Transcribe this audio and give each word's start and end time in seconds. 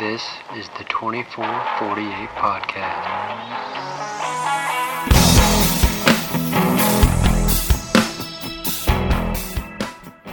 This 0.00 0.22
is 0.54 0.68
the 0.76 0.84
2448 0.84 2.28
Podcast. 2.36 2.76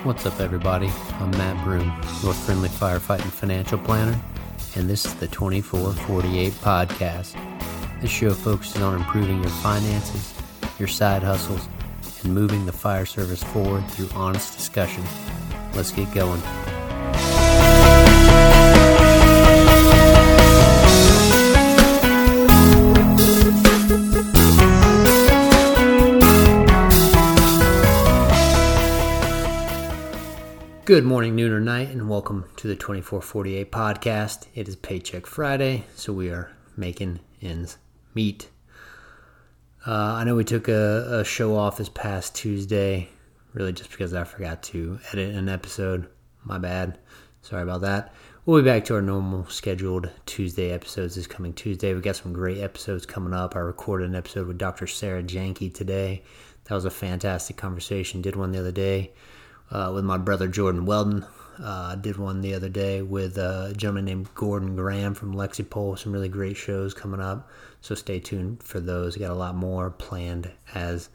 What's 0.03 0.25
up, 0.25 0.41
everybody? 0.41 0.91
I'm 1.21 1.31
Matt 1.31 1.63
Broom, 1.63 1.85
your 2.23 2.33
friendly 2.33 2.67
firefighting 2.67 3.31
financial 3.31 3.77
planner, 3.77 4.19
and 4.75 4.89
this 4.89 5.05
is 5.05 5.13
the 5.15 5.27
2448 5.27 6.51
Podcast. 6.53 8.01
This 8.01 8.11
show 8.11 8.33
focuses 8.33 8.81
on 8.81 8.95
improving 8.99 9.41
your 9.41 9.51
finances, 9.61 10.33
your 10.77 10.89
side 10.89 11.23
hustles, 11.23 11.69
and 12.23 12.35
moving 12.35 12.65
the 12.65 12.73
fire 12.73 13.05
service 13.05 13.41
forward 13.41 13.87
through 13.91 14.09
honest 14.13 14.57
discussion. 14.57 15.05
Let's 15.73 15.91
get 15.91 16.13
going. 16.13 16.41
Good 30.85 31.05
morning, 31.05 31.37
noon, 31.37 31.53
or 31.53 31.61
night, 31.61 31.91
and 31.91 32.09
welcome 32.09 32.43
to 32.57 32.67
the 32.67 32.75
2448 32.75 33.71
podcast. 33.71 34.47
It 34.53 34.67
is 34.67 34.75
Paycheck 34.75 35.25
Friday, 35.25 35.85
so 35.95 36.11
we 36.11 36.29
are 36.29 36.51
making 36.75 37.21
ends 37.41 37.77
meet. 38.13 38.49
Uh, 39.87 39.93
I 39.93 40.25
know 40.25 40.35
we 40.35 40.43
took 40.43 40.67
a, 40.67 41.19
a 41.21 41.23
show 41.23 41.55
off 41.55 41.77
this 41.77 41.87
past 41.87 42.35
Tuesday, 42.35 43.07
really 43.53 43.71
just 43.71 43.91
because 43.91 44.13
I 44.13 44.25
forgot 44.25 44.61
to 44.63 44.99
edit 45.13 45.33
an 45.33 45.47
episode. 45.47 46.09
My 46.43 46.57
bad. 46.57 46.99
Sorry 47.43 47.63
about 47.63 47.79
that. 47.79 48.13
We'll 48.45 48.61
be 48.61 48.65
back 48.65 48.83
to 48.85 48.95
our 48.95 49.01
normal 49.01 49.45
scheduled 49.45 50.09
Tuesday 50.25 50.71
episodes 50.71 51.15
this 51.15 51.27
coming 51.27 51.53
Tuesday. 51.53 51.93
We 51.93 52.01
got 52.01 52.17
some 52.17 52.33
great 52.33 52.59
episodes 52.59 53.05
coming 53.05 53.33
up. 53.33 53.55
I 53.55 53.59
recorded 53.59 54.09
an 54.09 54.15
episode 54.15 54.47
with 54.47 54.57
Dr. 54.57 54.87
Sarah 54.87 55.23
Janke 55.23 55.73
today. 55.73 56.23
That 56.65 56.75
was 56.75 56.83
a 56.83 56.91
fantastic 56.91 57.55
conversation. 57.55 58.21
Did 58.21 58.35
one 58.35 58.51
the 58.51 58.59
other 58.59 58.73
day 58.73 59.13
uh, 59.73 59.91
with 59.93 60.05
my 60.05 60.17
brother 60.17 60.47
Jordan 60.47 60.85
Weldon. 60.85 61.25
Uh, 61.59 61.91
I 61.91 61.95
did 61.99 62.17
one 62.17 62.41
the 62.41 62.53
other 62.53 62.69
day 62.69 63.01
with 63.01 63.37
a 63.37 63.73
gentleman 63.75 64.05
named 64.05 64.33
Gordon 64.35 64.75
Graham 64.75 65.13
from 65.13 65.33
Lexipol. 65.33 65.97
Some 65.97 66.13
really 66.13 66.29
great 66.29 66.55
shows 66.55 66.93
coming 66.93 67.19
up, 67.19 67.49
so 67.81 67.95
stay 67.95 68.19
tuned 68.19 68.63
for 68.63 68.79
those. 68.79 69.15
We 69.15 69.21
got 69.21 69.31
a 69.31 69.35
lot 69.35 69.55
more 69.55 69.89
planned 69.89 70.51
as 70.73 71.09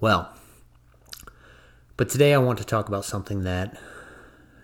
well. 0.00 0.32
But 1.96 2.08
today 2.08 2.34
I 2.34 2.38
want 2.38 2.58
to 2.58 2.64
talk 2.64 2.88
about 2.88 3.04
something 3.04 3.44
that 3.44 3.78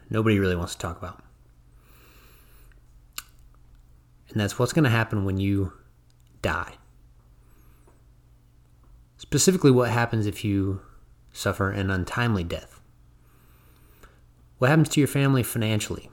nobody 0.08 0.38
really 0.38 0.56
wants 0.56 0.74
to 0.74 0.80
talk 0.80 0.98
about. 0.98 1.22
And 4.30 4.40
that's 4.40 4.58
what's 4.58 4.72
going 4.72 4.84
to 4.84 4.90
happen 4.90 5.24
when 5.24 5.38
you 5.38 5.72
die. 6.42 6.74
Specifically, 9.18 9.70
what 9.70 9.90
happens 9.90 10.26
if 10.26 10.44
you 10.44 10.80
suffer 11.32 11.70
an 11.70 11.90
untimely 11.90 12.44
death. 12.44 12.75
What 14.58 14.68
happens 14.70 14.88
to 14.90 15.00
your 15.00 15.08
family 15.08 15.42
financially? 15.42 16.08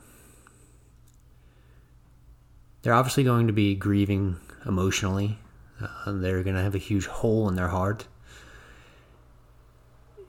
They're 2.82 2.94
obviously 2.94 3.24
going 3.24 3.48
to 3.48 3.54
be 3.54 3.76
grieving 3.76 4.38
emotionally. 4.66 5.40
Uh, 5.82 6.12
they're 6.12 6.44
going 6.44 6.56
to 6.56 6.62
have 6.62 6.76
a 6.76 6.80
huge 6.80 7.06
hole 7.06 7.48
in 7.48 7.56
their 7.56 7.70
heart. 7.70 8.08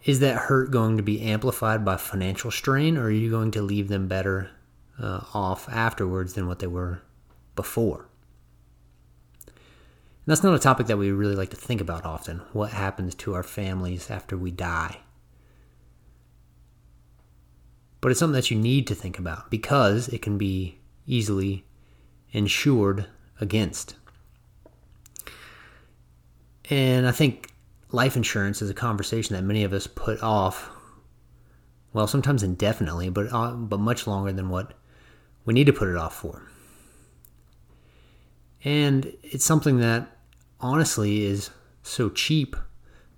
Is 0.04 0.20
that 0.20 0.36
hurt 0.36 0.70
going 0.70 0.96
to 0.96 1.02
be 1.02 1.22
amplified 1.22 1.84
by 1.84 1.96
financial 1.96 2.50
strain, 2.50 2.96
or 2.96 3.04
are 3.04 3.10
you 3.10 3.30
going 3.30 3.50
to 3.52 3.62
leave 3.62 3.88
them 3.88 4.06
better 4.06 4.50
uh, 5.00 5.20
off 5.32 5.68
afterwards 5.68 6.34
than 6.34 6.46
what 6.46 6.60
they 6.60 6.66
were 6.66 7.02
before? 7.56 8.06
And 9.46 10.32
that's 10.32 10.42
not 10.42 10.54
a 10.54 10.58
topic 10.58 10.86
that 10.86 10.98
we 10.98 11.10
really 11.10 11.34
like 11.34 11.50
to 11.50 11.56
think 11.56 11.80
about 11.80 12.04
often. 12.04 12.38
What 12.52 12.70
happens 12.70 13.14
to 13.16 13.34
our 13.34 13.42
families 13.42 14.10
after 14.10 14.36
we 14.36 14.50
die? 14.50 14.98
But 18.04 18.10
it's 18.10 18.20
something 18.20 18.34
that 18.34 18.50
you 18.50 18.58
need 18.58 18.86
to 18.86 18.94
think 18.94 19.18
about 19.18 19.50
because 19.50 20.08
it 20.08 20.20
can 20.20 20.36
be 20.36 20.76
easily 21.06 21.64
insured 22.32 23.06
against. 23.40 23.94
And 26.68 27.08
I 27.08 27.12
think 27.12 27.54
life 27.92 28.14
insurance 28.14 28.60
is 28.60 28.68
a 28.68 28.74
conversation 28.74 29.34
that 29.34 29.42
many 29.42 29.64
of 29.64 29.72
us 29.72 29.86
put 29.86 30.22
off, 30.22 30.68
well, 31.94 32.06
sometimes 32.06 32.42
indefinitely, 32.42 33.08
but 33.08 33.32
uh, 33.32 33.52
but 33.52 33.80
much 33.80 34.06
longer 34.06 34.32
than 34.32 34.50
what 34.50 34.74
we 35.46 35.54
need 35.54 35.64
to 35.64 35.72
put 35.72 35.88
it 35.88 35.96
off 35.96 36.14
for. 36.14 36.42
And 38.64 39.14
it's 39.22 39.46
something 39.46 39.78
that 39.78 40.14
honestly 40.60 41.24
is 41.24 41.48
so 41.82 42.10
cheap 42.10 42.54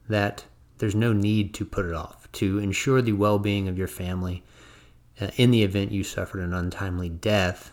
that 0.08 0.44
there's 0.78 0.94
no 0.94 1.12
need 1.12 1.54
to 1.54 1.64
put 1.64 1.86
it 1.86 1.94
off 1.94 2.30
to 2.34 2.60
ensure 2.60 3.02
the 3.02 3.14
well-being 3.14 3.66
of 3.66 3.76
your 3.76 3.88
family 3.88 4.44
in 5.36 5.50
the 5.50 5.62
event 5.62 5.92
you 5.92 6.04
suffered 6.04 6.40
an 6.40 6.52
untimely 6.52 7.08
death 7.08 7.72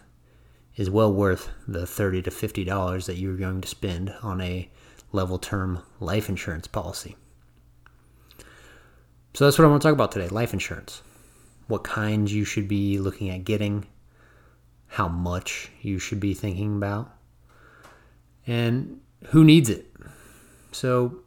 is 0.75 0.89
well 0.89 1.13
worth 1.13 1.49
the 1.67 1.85
30 1.85 2.23
to 2.23 2.31
50 2.31 2.63
dollars 2.63 3.05
that 3.05 3.17
you're 3.17 3.37
going 3.37 3.61
to 3.61 3.67
spend 3.67 4.13
on 4.21 4.41
a 4.41 4.69
level 5.11 5.37
term 5.37 5.79
life 5.99 6.29
insurance 6.29 6.67
policy. 6.67 7.15
So 9.33 9.45
that's 9.45 9.57
what 9.57 9.65
I 9.65 9.69
want 9.69 9.81
to 9.81 9.87
talk 9.87 9.93
about 9.93 10.11
today, 10.11 10.27
life 10.27 10.53
insurance. 10.53 11.01
What 11.67 11.83
kind 11.83 12.29
you 12.29 12.45
should 12.45 12.67
be 12.67 12.99
looking 12.99 13.29
at 13.29 13.45
getting, 13.45 13.87
how 14.87 15.07
much 15.07 15.71
you 15.81 15.97
should 15.97 16.19
be 16.19 16.33
thinking 16.33 16.75
about, 16.75 17.11
and 18.45 18.99
who 19.27 19.43
needs 19.43 19.69
it. 19.69 19.91
So 20.71 21.19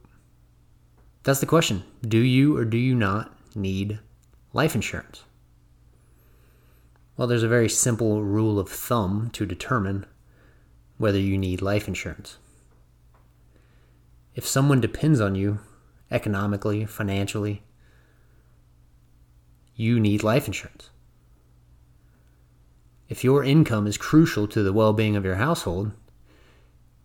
that's 1.23 1.41
the 1.41 1.47
question. 1.47 1.83
Do 2.03 2.19
you 2.19 2.57
or 2.57 2.65
do 2.65 2.77
you 2.77 2.95
not 2.95 3.35
need 3.57 3.99
life 4.53 4.75
insurance? 4.75 5.26
Well, 7.17 7.27
there's 7.27 7.43
a 7.43 7.49
very 7.49 7.69
simple 7.69 8.23
rule 8.23 8.59
of 8.59 8.69
thumb 8.69 9.31
to 9.33 9.47
determine 9.47 10.05
whether 10.99 11.19
you 11.19 11.39
need 11.39 11.63
life 11.63 11.89
insurance. 11.89 12.37
If 14.35 14.47
someone 14.47 14.83
depends 14.83 15.21
on 15.21 15.35
you 15.35 15.61
economically, 16.11 16.85
financially, 16.85 17.63
you 19.75 19.99
need 19.99 20.23
life 20.23 20.47
insurance. 20.47 20.91
If 23.09 23.25
your 23.25 23.43
income 23.43 23.87
is 23.87 23.97
crucial 23.97 24.47
to 24.49 24.63
the 24.63 24.73
well 24.73 24.93
being 24.93 25.17
of 25.17 25.25
your 25.25 25.37
household, 25.37 25.93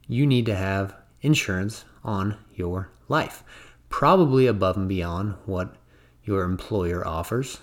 you 0.08 0.28
need 0.28 0.46
to 0.48 0.56
have 0.56 0.94
insurance 1.22 1.86
on 2.04 2.38
your 2.54 2.90
life, 3.08 3.44
probably 3.90 4.48
above 4.48 4.76
and 4.76 4.90
beyond 4.90 5.36
what 5.46 5.76
your 6.24 6.44
employer 6.44 7.08
offers 7.08 7.60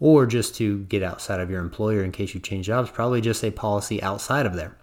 or 0.00 0.26
just 0.26 0.54
to 0.56 0.84
get 0.84 1.02
outside 1.02 1.40
of 1.40 1.50
your 1.50 1.60
employer 1.60 2.02
in 2.02 2.12
case 2.12 2.34
you 2.34 2.40
change 2.40 2.66
jobs, 2.66 2.90
probably 2.90 3.20
just 3.20 3.44
a 3.44 3.50
policy 3.50 4.02
outside 4.02 4.46
of 4.46 4.54
there. 4.54 4.76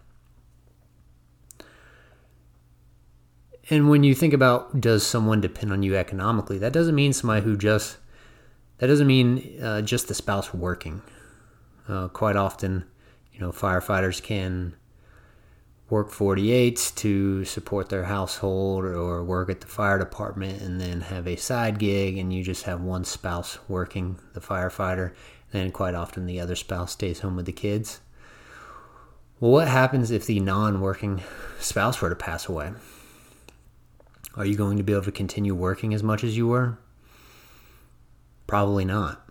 And 3.69 3.89
when 3.89 4.03
you 4.03 4.13
think 4.13 4.33
about 4.33 4.81
does 4.81 5.05
someone 5.05 5.39
depend 5.39 5.71
on 5.71 5.83
you 5.83 5.95
economically, 5.95 6.57
that 6.57 6.73
doesn't 6.73 6.95
mean 6.95 7.13
somebody 7.13 7.41
who 7.41 7.55
just 7.55 7.97
that 8.79 8.87
doesn't 8.87 9.07
mean 9.07 9.61
uh, 9.61 9.81
just 9.81 10.07
the 10.07 10.13
spouse 10.15 10.53
working. 10.53 11.01
Uh, 11.87 12.07
quite 12.07 12.35
often, 12.35 12.83
you 13.31 13.39
know, 13.39 13.51
firefighters 13.51 14.21
can 14.21 14.75
work 15.91 16.09
48 16.09 16.93
to 16.95 17.43
support 17.43 17.89
their 17.89 18.05
household 18.05 18.85
or 18.85 19.21
work 19.25 19.49
at 19.49 19.59
the 19.59 19.67
fire 19.67 19.99
department 19.99 20.61
and 20.61 20.79
then 20.79 21.01
have 21.01 21.27
a 21.27 21.35
side 21.35 21.79
gig 21.79 22.17
and 22.17 22.33
you 22.33 22.41
just 22.43 22.63
have 22.63 22.79
one 22.79 23.03
spouse 23.03 23.59
working 23.67 24.17
the 24.33 24.39
firefighter 24.39 25.07
and 25.51 25.61
then 25.61 25.69
quite 25.69 25.93
often 25.93 26.25
the 26.25 26.39
other 26.39 26.55
spouse 26.55 26.93
stays 26.93 27.19
home 27.19 27.35
with 27.35 27.45
the 27.45 27.51
kids. 27.51 27.99
Well 29.41 29.51
what 29.51 29.67
happens 29.67 30.11
if 30.11 30.25
the 30.25 30.39
non-working 30.39 31.21
spouse 31.59 32.01
were 32.01 32.09
to 32.09 32.15
pass 32.15 32.47
away? 32.47 32.71
Are 34.35 34.45
you 34.45 34.55
going 34.55 34.77
to 34.77 34.83
be 34.83 34.93
able 34.93 35.03
to 35.03 35.11
continue 35.11 35.53
working 35.53 35.93
as 35.93 36.01
much 36.01 36.23
as 36.23 36.37
you 36.37 36.47
were? 36.47 36.77
Probably 38.47 38.85
not 38.85 39.29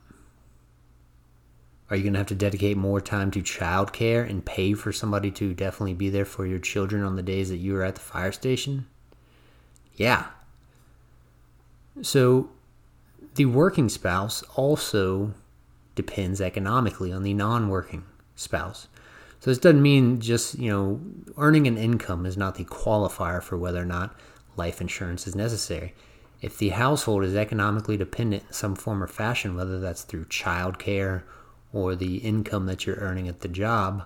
are 1.90 1.96
you 1.96 2.04
going 2.04 2.12
to 2.12 2.20
have 2.20 2.28
to 2.28 2.36
dedicate 2.36 2.76
more 2.76 3.00
time 3.00 3.32
to 3.32 3.42
childcare 3.42 4.28
and 4.28 4.44
pay 4.44 4.74
for 4.74 4.92
somebody 4.92 5.30
to 5.32 5.52
definitely 5.52 5.94
be 5.94 6.08
there 6.08 6.24
for 6.24 6.46
your 6.46 6.60
children 6.60 7.02
on 7.02 7.16
the 7.16 7.22
days 7.22 7.48
that 7.48 7.56
you 7.56 7.76
are 7.76 7.82
at 7.82 7.96
the 7.96 8.00
fire 8.00 8.30
station? 8.30 8.86
Yeah. 9.96 10.26
So 12.00 12.50
the 13.34 13.46
working 13.46 13.88
spouse 13.88 14.42
also 14.54 15.34
depends 15.96 16.40
economically 16.40 17.12
on 17.12 17.24
the 17.24 17.34
non 17.34 17.68
working 17.68 18.04
spouse. 18.36 18.86
So 19.40 19.50
this 19.50 19.58
doesn't 19.58 19.82
mean 19.82 20.20
just, 20.20 20.58
you 20.58 20.70
know, 20.70 21.00
earning 21.36 21.66
an 21.66 21.76
income 21.76 22.24
is 22.24 22.36
not 22.36 22.54
the 22.54 22.64
qualifier 22.64 23.42
for 23.42 23.56
whether 23.58 23.82
or 23.82 23.86
not 23.86 24.14
life 24.56 24.80
insurance 24.80 25.26
is 25.26 25.34
necessary. 25.34 25.94
If 26.40 26.56
the 26.56 26.70
household 26.70 27.24
is 27.24 27.34
economically 27.34 27.96
dependent 27.96 28.44
in 28.46 28.52
some 28.52 28.76
form 28.76 29.02
or 29.02 29.06
fashion, 29.06 29.56
whether 29.56 29.80
that's 29.80 30.02
through 30.02 30.26
childcare 30.26 31.22
or 31.72 31.94
the 31.94 32.16
income 32.18 32.66
that 32.66 32.86
you're 32.86 32.96
earning 32.96 33.28
at 33.28 33.40
the 33.40 33.48
job, 33.48 34.04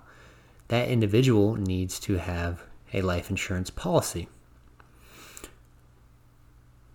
that 0.68 0.88
individual 0.88 1.56
needs 1.56 1.98
to 2.00 2.16
have 2.16 2.62
a 2.92 3.02
life 3.02 3.30
insurance 3.30 3.70
policy. 3.70 4.28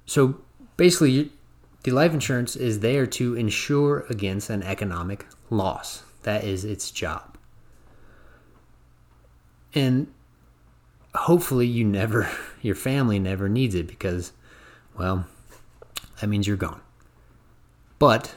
So 0.06 0.42
basically, 0.78 1.32
the 1.84 1.92
life 1.92 2.14
insurance 2.14 2.56
is 2.56 2.80
there 2.80 3.06
to 3.06 3.36
insure 3.36 4.06
against 4.10 4.50
an 4.50 4.64
economic 4.64 5.28
loss. 5.50 6.04
That 6.24 6.44
is 6.44 6.66
its 6.66 6.92
job. 6.92 7.38
And 9.74 10.08
hopefully, 11.14 11.68
you 11.68 11.86
never, 11.86 12.30
your 12.62 12.76
family 12.76 13.20
never 13.20 13.48
needs 13.48 13.76
it 13.76 13.88
because, 13.88 14.32
well, 14.98 15.26
that 16.20 16.28
means 16.28 16.48
you're 16.48 16.58
gone. 16.58 16.82
But 18.00 18.34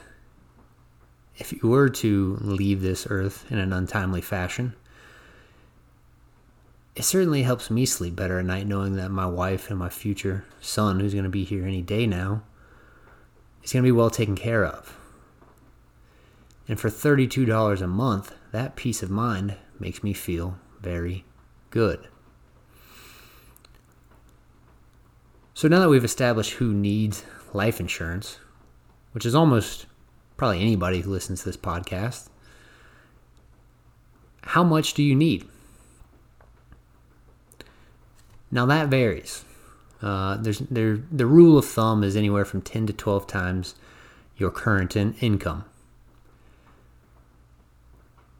if 1.37 1.51
you 1.51 1.69
were 1.69 1.89
to 1.89 2.37
leave 2.41 2.81
this 2.81 3.07
earth 3.09 3.45
in 3.49 3.57
an 3.57 3.73
untimely 3.73 4.21
fashion, 4.21 4.75
it 6.95 7.03
certainly 7.03 7.41
helps 7.41 7.71
me 7.71 7.85
sleep 7.85 8.15
better 8.15 8.39
at 8.39 8.45
night 8.45 8.67
knowing 8.67 8.95
that 8.95 9.09
my 9.09 9.25
wife 9.25 9.69
and 9.69 9.79
my 9.79 9.89
future 9.89 10.45
son, 10.61 10.99
who's 10.99 11.13
going 11.13 11.23
to 11.23 11.29
be 11.29 11.43
here 11.43 11.65
any 11.65 11.81
day 11.81 12.05
now, 12.05 12.43
is 13.63 13.73
going 13.73 13.83
to 13.83 13.87
be 13.87 13.91
well 13.91 14.11
taken 14.11 14.35
care 14.35 14.63
of. 14.63 14.97
And 16.67 16.79
for 16.79 16.89
$32 16.89 17.81
a 17.81 17.87
month, 17.87 18.35
that 18.51 18.75
peace 18.75 19.01
of 19.01 19.09
mind 19.09 19.55
makes 19.79 20.03
me 20.03 20.13
feel 20.13 20.59
very 20.81 21.25
good. 21.71 22.07
So 25.55 25.67
now 25.67 25.79
that 25.79 25.89
we've 25.89 26.03
established 26.03 26.53
who 26.53 26.73
needs 26.73 27.23
life 27.53 27.79
insurance, 27.79 28.39
which 29.13 29.25
is 29.25 29.35
almost 29.35 29.87
probably 30.43 30.59
anybody 30.59 30.99
who 30.99 31.09
listens 31.09 31.39
to 31.39 31.45
this 31.45 31.55
podcast, 31.55 32.27
how 34.41 34.61
much 34.61 34.93
do 34.93 35.01
you 35.01 35.15
need? 35.15 35.47
Now 38.51 38.65
that 38.65 38.89
varies. 38.89 39.45
Uh, 40.01 40.35
there's 40.35 40.59
there 40.59 40.97
the 41.09 41.25
rule 41.25 41.57
of 41.57 41.63
thumb 41.63 42.03
is 42.03 42.17
anywhere 42.17 42.43
from 42.43 42.61
10 42.61 42.87
to 42.87 42.91
12 42.91 43.25
times 43.25 43.75
your 44.35 44.51
current 44.51 44.97
in, 44.97 45.13
income. 45.21 45.63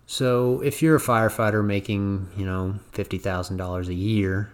So 0.05 0.59
if 0.59 0.81
you're 0.81 0.97
a 0.97 0.99
firefighter 0.99 1.63
making, 1.63 2.27
you 2.35 2.45
know, 2.45 2.79
$50,000 2.91 3.87
a 3.87 3.93
year, 3.93 4.51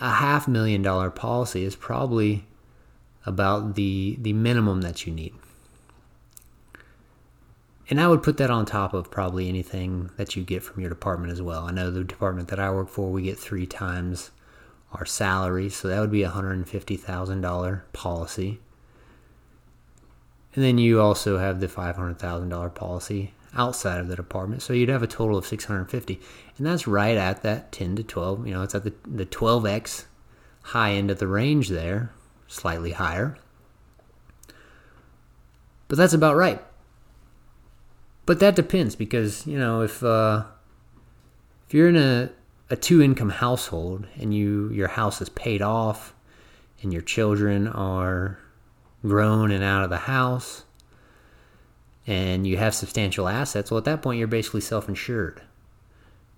a 0.00 0.10
half 0.10 0.48
million 0.48 0.82
dollar 0.82 1.12
policy 1.12 1.62
is 1.62 1.76
probably 1.76 2.44
about 3.24 3.76
the 3.76 4.16
the 4.20 4.32
minimum 4.32 4.80
that 4.80 5.06
you 5.06 5.12
need. 5.12 5.32
And 7.88 8.00
I 8.00 8.08
would 8.08 8.22
put 8.22 8.36
that 8.38 8.50
on 8.50 8.66
top 8.66 8.94
of 8.94 9.10
probably 9.10 9.48
anything 9.48 10.10
that 10.16 10.34
you 10.34 10.42
get 10.42 10.62
from 10.62 10.80
your 10.80 10.90
department 10.90 11.32
as 11.32 11.40
well. 11.40 11.66
I 11.66 11.70
know 11.70 11.90
the 11.90 12.02
department 12.02 12.48
that 12.48 12.58
I 12.58 12.70
work 12.70 12.88
for, 12.88 13.10
we 13.10 13.22
get 13.22 13.38
three 13.38 13.66
times 13.66 14.30
our 14.92 15.06
salary, 15.06 15.68
so 15.68 15.88
that 15.88 16.00
would 16.00 16.10
be 16.10 16.22
a 16.22 16.30
$150,000 16.30 17.82
policy. 17.92 18.60
And 20.54 20.64
then 20.64 20.78
you 20.78 21.00
also 21.00 21.38
have 21.38 21.60
the 21.60 21.68
$500,000 21.68 22.74
policy 22.74 23.34
outside 23.54 24.00
of 24.00 24.08
the 24.08 24.16
department. 24.16 24.62
So 24.62 24.72
you'd 24.72 24.88
have 24.88 25.02
a 25.02 25.06
total 25.06 25.36
of 25.36 25.46
650. 25.46 26.20
And 26.56 26.66
that's 26.66 26.86
right 26.86 27.16
at 27.16 27.42
that 27.42 27.72
10 27.72 27.96
to 27.96 28.02
12, 28.02 28.46
you 28.46 28.54
know, 28.54 28.62
it's 28.62 28.74
at 28.74 28.84
the 28.84 28.94
the 29.06 29.26
12x 29.26 30.04
high 30.62 30.92
end 30.92 31.10
of 31.10 31.18
the 31.18 31.26
range 31.26 31.68
there, 31.68 32.10
slightly 32.48 32.92
higher. 32.92 33.36
But 35.88 35.98
that's 35.98 36.14
about 36.14 36.36
right. 36.36 36.62
But 38.26 38.40
that 38.40 38.56
depends 38.56 38.96
because, 38.96 39.46
you 39.46 39.58
know, 39.58 39.82
if 39.82 40.02
uh 40.02 40.44
if 41.66 41.74
you're 41.74 41.88
in 41.88 41.96
a 41.96 42.30
a 42.68 42.76
two 42.76 43.00
income 43.00 43.30
household 43.30 44.06
and 44.16 44.34
you 44.34 44.68
your 44.70 44.88
house 44.88 45.22
is 45.22 45.28
paid 45.28 45.62
off 45.62 46.12
and 46.82 46.92
your 46.92 47.02
children 47.02 47.68
are 47.68 48.38
grown 49.02 49.52
and 49.52 49.62
out 49.62 49.84
of 49.84 49.90
the 49.90 49.96
house 49.98 50.64
and 52.06 52.46
you 52.46 52.56
have 52.56 52.74
substantial 52.74 53.28
assets, 53.28 53.70
well, 53.70 53.78
at 53.78 53.84
that 53.84 54.02
point, 54.02 54.18
you're 54.18 54.28
basically 54.28 54.60
self 54.60 54.88
insured. 54.88 55.40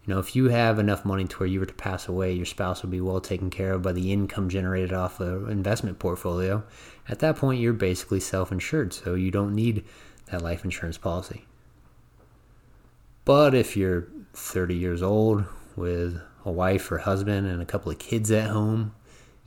You 0.04 0.14
know, 0.14 0.20
if 0.20 0.34
you 0.36 0.48
have 0.48 0.78
enough 0.78 1.04
money 1.04 1.26
to 1.26 1.36
where 1.36 1.46
you 1.46 1.60
were 1.60 1.66
to 1.66 1.74
pass 1.74 2.08
away, 2.08 2.32
your 2.32 2.46
spouse 2.46 2.82
would 2.82 2.90
be 2.90 3.00
well 3.00 3.20
taken 3.20 3.50
care 3.50 3.72
of 3.72 3.82
by 3.82 3.92
the 3.92 4.12
income 4.12 4.48
generated 4.50 4.92
off 4.92 5.18
the 5.18 5.46
investment 5.46 5.98
portfolio. 5.98 6.64
At 7.08 7.18
that 7.20 7.36
point, 7.36 7.60
you're 7.60 7.72
basically 7.72 8.20
self 8.20 8.52
insured, 8.52 8.92
so 8.92 9.14
you 9.14 9.30
don't 9.30 9.54
need 9.54 9.84
that 10.30 10.42
life 10.42 10.64
insurance 10.64 10.98
policy. 10.98 11.46
But 13.28 13.54
if 13.54 13.76
you're 13.76 14.08
30 14.32 14.74
years 14.74 15.02
old 15.02 15.44
with 15.76 16.18
a 16.46 16.50
wife 16.50 16.90
or 16.90 16.96
husband 16.96 17.46
and 17.46 17.60
a 17.60 17.66
couple 17.66 17.92
of 17.92 17.98
kids 17.98 18.30
at 18.30 18.48
home, 18.48 18.94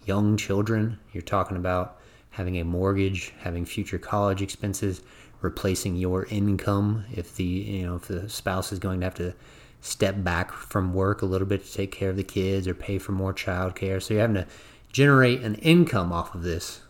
young 0.05 0.37
children, 0.37 0.99
you're 1.13 1.23
talking 1.23 1.57
about 1.57 1.97
having 2.29 2.59
a 2.59 2.63
mortgage, 2.63 3.33
having 3.39 3.65
future 3.65 3.97
college 3.97 4.43
expenses, 4.43 5.01
replacing 5.41 5.95
your 5.95 6.25
income 6.25 7.05
if 7.11 7.35
the 7.37 7.43
you 7.43 7.87
know 7.87 7.95
if 7.95 8.07
the 8.07 8.29
spouse 8.29 8.71
is 8.71 8.77
going 8.77 8.99
to 8.99 9.05
have 9.07 9.15
to 9.15 9.33
step 9.79 10.23
back 10.23 10.51
from 10.51 10.93
work 10.93 11.23
a 11.23 11.25
little 11.25 11.47
bit 11.47 11.65
to 11.65 11.73
take 11.73 11.91
care 11.91 12.11
of 12.11 12.17
the 12.17 12.23
kids 12.23 12.67
or 12.67 12.75
pay 12.75 12.99
for 12.99 13.13
more 13.13 13.33
child 13.33 13.73
care 13.73 13.99
so 13.99 14.13
you're 14.13 14.21
having 14.21 14.35
to 14.35 14.45
generate 14.91 15.41
an 15.41 15.55
income 15.55 16.13
off 16.13 16.35
of 16.35 16.43
this 16.43 16.81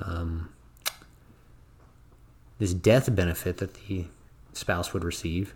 um, 0.00 0.48
this 2.58 2.72
death 2.72 3.14
benefit 3.14 3.58
that 3.58 3.74
the 3.74 4.06
spouse 4.54 4.94
would 4.94 5.04
receive 5.04 5.54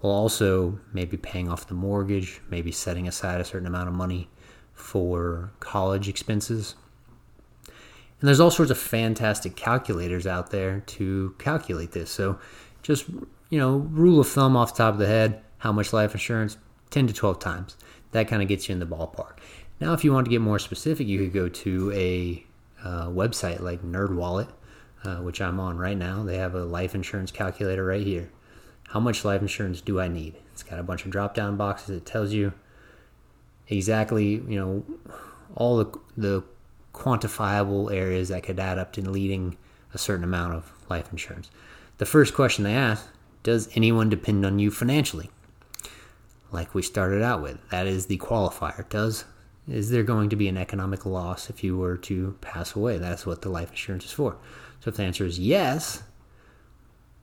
while 0.00 0.12
also 0.12 0.78
maybe 0.92 1.16
paying 1.16 1.48
off 1.48 1.66
the 1.66 1.74
mortgage 1.74 2.40
maybe 2.50 2.72
setting 2.72 3.06
aside 3.06 3.40
a 3.40 3.44
certain 3.44 3.66
amount 3.66 3.88
of 3.88 3.94
money 3.94 4.28
for 4.74 5.52
college 5.60 6.08
expenses 6.08 6.74
and 8.20 8.28
there's 8.28 8.40
all 8.40 8.50
sorts 8.50 8.70
of 8.70 8.78
fantastic 8.78 9.56
calculators 9.56 10.26
out 10.26 10.50
there 10.50 10.80
to 10.80 11.34
calculate 11.38 11.92
this. 11.92 12.10
So 12.10 12.38
just, 12.82 13.08
you 13.48 13.58
know, 13.58 13.78
rule 13.78 14.20
of 14.20 14.28
thumb 14.28 14.56
off 14.56 14.74
the 14.74 14.78
top 14.78 14.94
of 14.94 15.00
the 15.00 15.06
head, 15.06 15.42
how 15.58 15.72
much 15.72 15.92
life 15.92 16.12
insurance? 16.12 16.58
10 16.90 17.06
to 17.06 17.14
12 17.14 17.38
times. 17.38 17.76
That 18.12 18.28
kind 18.28 18.42
of 18.42 18.48
gets 18.48 18.68
you 18.68 18.74
in 18.74 18.78
the 18.78 18.86
ballpark. 18.86 19.38
Now, 19.80 19.94
if 19.94 20.04
you 20.04 20.12
want 20.12 20.26
to 20.26 20.30
get 20.30 20.42
more 20.42 20.58
specific, 20.58 21.06
you 21.06 21.18
could 21.18 21.32
go 21.32 21.48
to 21.48 21.92
a 21.92 22.44
uh, 22.84 23.06
website 23.06 23.60
like 23.60 23.82
NerdWallet, 23.82 24.48
uh, 25.04 25.16
which 25.16 25.40
I'm 25.40 25.58
on 25.58 25.78
right 25.78 25.96
now. 25.96 26.22
They 26.22 26.36
have 26.36 26.54
a 26.54 26.64
life 26.64 26.94
insurance 26.94 27.30
calculator 27.30 27.84
right 27.84 28.06
here. 28.06 28.30
How 28.90 28.98
much 28.98 29.24
life 29.24 29.40
insurance 29.40 29.80
do 29.80 30.00
I 30.00 30.08
need? 30.08 30.34
It's 30.52 30.64
got 30.64 30.80
a 30.80 30.82
bunch 30.82 31.04
of 31.04 31.12
drop 31.12 31.32
down 31.32 31.56
boxes. 31.56 31.96
It 31.96 32.06
tells 32.06 32.32
you 32.32 32.52
exactly, 33.68 34.42
you 34.48 34.58
know, 34.58 34.84
all 35.54 35.76
the, 35.76 35.98
the 36.16 36.44
quantifiable 36.92 37.92
areas 37.92 38.30
that 38.30 38.42
could 38.42 38.58
add 38.58 38.78
up 38.78 38.92
to 38.94 39.02
needing 39.02 39.56
a 39.94 39.98
certain 39.98 40.24
amount 40.24 40.54
of 40.54 40.72
life 40.88 41.08
insurance. 41.12 41.50
The 41.98 42.06
first 42.06 42.34
question 42.34 42.64
they 42.64 42.74
ask 42.74 43.06
Does 43.44 43.68
anyone 43.76 44.08
depend 44.08 44.44
on 44.44 44.58
you 44.58 44.72
financially? 44.72 45.30
Like 46.50 46.74
we 46.74 46.82
started 46.82 47.22
out 47.22 47.42
with, 47.42 47.58
that 47.70 47.86
is 47.86 48.06
the 48.06 48.18
qualifier. 48.18 48.88
Does 48.88 49.24
is 49.68 49.90
there 49.90 50.02
going 50.02 50.30
to 50.30 50.36
be 50.36 50.48
an 50.48 50.56
economic 50.56 51.06
loss 51.06 51.48
if 51.48 51.62
you 51.62 51.76
were 51.76 51.96
to 51.98 52.36
pass 52.40 52.74
away? 52.74 52.98
That's 52.98 53.24
what 53.24 53.42
the 53.42 53.50
life 53.50 53.70
insurance 53.70 54.04
is 54.06 54.10
for. 54.10 54.36
So 54.80 54.88
if 54.88 54.96
the 54.96 55.04
answer 55.04 55.24
is 55.24 55.38
yes, 55.38 56.02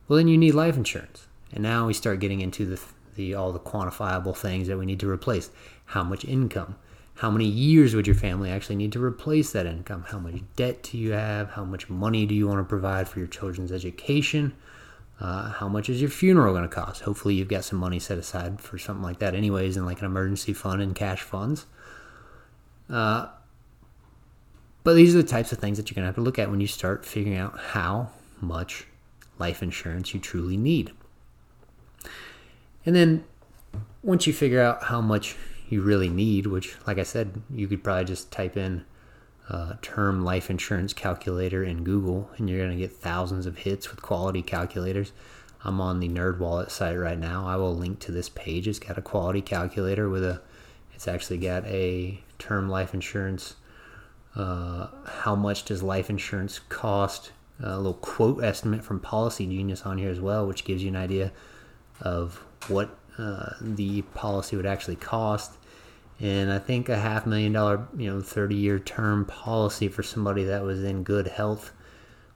well 0.07 0.15
then 0.15 0.29
you 0.29 0.37
need 0.37 0.53
life 0.53 0.77
insurance. 0.77 1.26
And 1.53 1.63
now 1.63 1.87
we 1.87 1.93
start 1.93 2.19
getting 2.19 2.41
into 2.41 2.65
the, 2.65 2.81
the 3.15 3.35
all 3.35 3.51
the 3.51 3.59
quantifiable 3.59 4.35
things 4.35 4.67
that 4.67 4.77
we 4.77 4.85
need 4.85 4.99
to 4.99 5.09
replace. 5.09 5.49
How 5.85 6.03
much 6.03 6.25
income? 6.25 6.75
How 7.15 7.31
many 7.31 7.45
years 7.45 7.95
would 7.95 8.05
your 8.05 8.15
family 8.15 8.51
actually 8.51 8.75
need 8.75 8.91
to 8.91 9.03
replace 9.03 9.51
that 9.51 9.65
income? 9.65 10.05
How 10.07 10.19
much 10.19 10.35
debt 10.55 10.83
do 10.83 10.99
you 10.99 11.13
have? 11.13 11.49
How 11.49 11.63
much 11.63 11.89
money 11.89 12.27
do 12.27 12.35
you 12.35 12.47
want 12.47 12.59
to 12.59 12.63
provide 12.63 13.09
for 13.09 13.17
your 13.17 13.27
children's 13.27 13.71
education? 13.71 14.53
Uh, 15.19 15.49
how 15.49 15.67
much 15.67 15.89
is 15.89 15.99
your 15.99 16.11
funeral 16.11 16.53
going 16.53 16.67
to 16.67 16.69
cost? 16.69 17.01
Hopefully, 17.01 17.33
you've 17.33 17.47
got 17.47 17.63
some 17.63 17.79
money 17.79 17.97
set 17.97 18.19
aside 18.19 18.61
for 18.61 18.77
something 18.77 19.01
like 19.01 19.17
that, 19.17 19.33
anyways, 19.33 19.77
in 19.77 19.85
like 19.85 19.99
an 19.99 20.05
emergency 20.05 20.53
fund 20.53 20.79
and 20.79 20.93
cash 20.93 21.21
funds. 21.21 21.65
Uh, 22.87 23.27
but 24.83 24.93
these 24.93 25.15
are 25.15 25.21
the 25.21 25.27
types 25.27 25.51
of 25.51 25.57
things 25.57 25.77
that 25.77 25.89
you're 25.89 25.95
going 25.95 26.03
to 26.03 26.07
have 26.07 26.15
to 26.15 26.21
look 26.21 26.37
at 26.37 26.51
when 26.51 26.61
you 26.61 26.67
start 26.67 27.03
figuring 27.03 27.37
out 27.37 27.59
how 27.59 28.11
much 28.39 28.85
life 29.39 29.63
insurance 29.63 30.13
you 30.13 30.19
truly 30.19 30.55
need. 30.55 30.91
And 32.87 32.95
then 32.95 33.25
once 34.01 34.25
you 34.25 34.31
figure 34.31 34.61
out 34.61 34.83
how 34.83 35.01
much 35.01 35.35
you 35.67 35.81
really 35.81 36.07
need, 36.07 36.47
which, 36.47 36.77
like 36.87 36.97
I 36.97 37.03
said, 37.03 37.41
you 37.53 37.67
could 37.67 37.83
probably 37.83 38.05
just 38.05 38.31
type 38.31 38.55
in 38.55 38.85
uh, 39.49 39.73
term 39.81 40.23
life 40.23 40.49
insurance 40.49 40.93
calculator 40.93 41.65
in 41.65 41.83
Google, 41.83 42.29
and 42.37 42.49
you're 42.49 42.59
going 42.59 42.71
to 42.71 42.77
get 42.77 42.93
thousands 42.93 43.45
of 43.45 43.57
hits 43.57 43.91
with 43.91 44.01
quality 44.01 44.41
calculators. 44.41 45.11
I'm 45.65 45.81
on 45.81 45.99
the 45.99 46.07
NerdWallet 46.07 46.71
site 46.71 46.97
right 46.97 47.19
now. 47.19 47.45
I 47.45 47.57
will 47.57 47.75
link 47.75 47.99
to 47.99 48.13
this 48.13 48.29
page. 48.29 48.69
It's 48.69 48.79
got 48.79 48.97
a 48.97 49.01
quality 49.01 49.41
calculator 49.41 50.07
with 50.07 50.23
a. 50.23 50.41
It's 50.95 51.09
actually 51.09 51.39
got 51.39 51.65
a 51.65 52.21
term 52.39 52.69
life 52.69 52.93
insurance. 52.93 53.55
Uh, 54.33 54.87
how 55.05 55.35
much 55.35 55.65
does 55.65 55.83
life 55.83 56.09
insurance 56.09 56.59
cost? 56.69 57.31
A 57.61 57.75
little 57.75 57.95
quote 57.95 58.41
estimate 58.41 58.85
from 58.85 59.01
Policy 59.01 59.45
Genius 59.45 59.81
on 59.81 59.97
here 59.97 60.09
as 60.09 60.21
well, 60.21 60.47
which 60.47 60.63
gives 60.63 60.83
you 60.83 60.89
an 60.89 60.95
idea 60.95 61.33
of 61.99 62.46
what 62.67 62.97
uh, 63.17 63.53
the 63.61 64.01
policy 64.13 64.55
would 64.55 64.65
actually 64.65 64.95
cost. 64.95 65.53
And 66.19 66.51
I 66.51 66.59
think 66.59 66.89
a 66.89 66.97
half 66.97 67.25
million 67.25 67.53
dollar, 67.53 67.87
you 67.95 68.09
know, 68.09 68.21
30 68.21 68.55
year 68.55 68.79
term 68.79 69.25
policy 69.25 69.87
for 69.87 70.03
somebody 70.03 70.43
that 70.45 70.63
was 70.63 70.83
in 70.83 71.03
good 71.03 71.27
health 71.27 71.71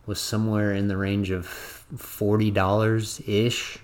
was 0.06 0.20
somewhere 0.20 0.74
in 0.74 0.88
the 0.88 0.98
range 0.98 1.32
of 1.32 1.48
$40 1.96 3.28
ish. 3.28 3.80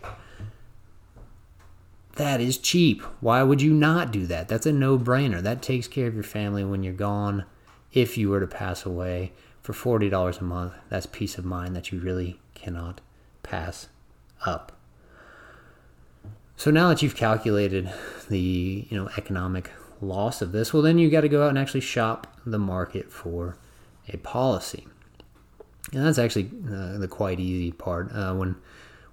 That 2.15 2.41
is 2.41 2.57
cheap. 2.57 3.01
Why 3.21 3.43
would 3.43 3.61
you 3.61 3.73
not 3.73 4.11
do 4.11 4.25
that? 4.25 4.47
That's 4.47 4.65
a 4.65 4.73
no 4.73 4.97
brainer. 4.97 5.41
That 5.41 5.61
takes 5.61 5.87
care 5.87 6.07
of 6.07 6.15
your 6.15 6.23
family 6.23 6.63
when 6.63 6.81
you're 6.83 6.93
gone. 6.93 7.45
If 7.93 8.17
you 8.17 8.29
were 8.29 8.39
to 8.39 8.47
pass 8.47 8.85
away 8.85 9.33
for 9.61 9.73
$40 9.73 10.39
a 10.39 10.43
month, 10.43 10.73
that's 10.89 11.05
peace 11.05 11.37
of 11.37 11.45
mind 11.45 11.75
that 11.75 11.91
you 11.91 11.99
really 11.99 12.39
cannot 12.55 13.01
pass 13.43 13.87
up. 14.45 14.76
So 16.57 16.71
now 16.71 16.89
that 16.89 17.03
you've 17.03 17.15
calculated 17.15 17.93
the 18.29 18.87
you 18.89 18.97
know 18.97 19.09
economic 19.15 19.69
loss 20.01 20.41
of 20.41 20.51
this, 20.51 20.73
well 20.73 20.81
then 20.81 20.97
you 20.97 21.09
got 21.09 21.21
to 21.21 21.29
go 21.29 21.43
out 21.43 21.49
and 21.49 21.57
actually 21.57 21.81
shop 21.81 22.35
the 22.45 22.57
market 22.57 23.11
for 23.11 23.57
a 24.09 24.17
policy, 24.17 24.87
and 25.93 26.03
that's 26.03 26.17
actually 26.17 26.49
uh, 26.67 26.97
the 26.97 27.07
quite 27.07 27.39
easy 27.39 27.71
part. 27.71 28.11
Uh, 28.11 28.33
when 28.33 28.55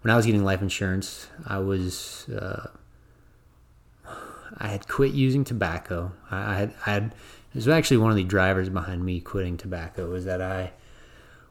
when 0.00 0.10
I 0.10 0.16
was 0.16 0.24
getting 0.24 0.42
life 0.42 0.62
insurance, 0.62 1.28
I 1.46 1.58
was 1.58 2.30
uh, 2.30 2.68
I 4.56 4.68
had 4.68 4.88
quit 4.88 5.12
using 5.12 5.44
tobacco. 5.44 6.12
I, 6.30 6.52
I 6.52 6.54
had 6.54 6.74
I 6.86 6.90
had 6.92 7.04
it 7.04 7.56
was 7.56 7.68
actually 7.68 7.98
one 7.98 8.10
of 8.10 8.16
the 8.16 8.24
drivers 8.24 8.70
behind 8.70 9.04
me 9.04 9.20
quitting 9.20 9.58
tobacco 9.58 10.10
was 10.10 10.24
that 10.24 10.40
I 10.40 10.72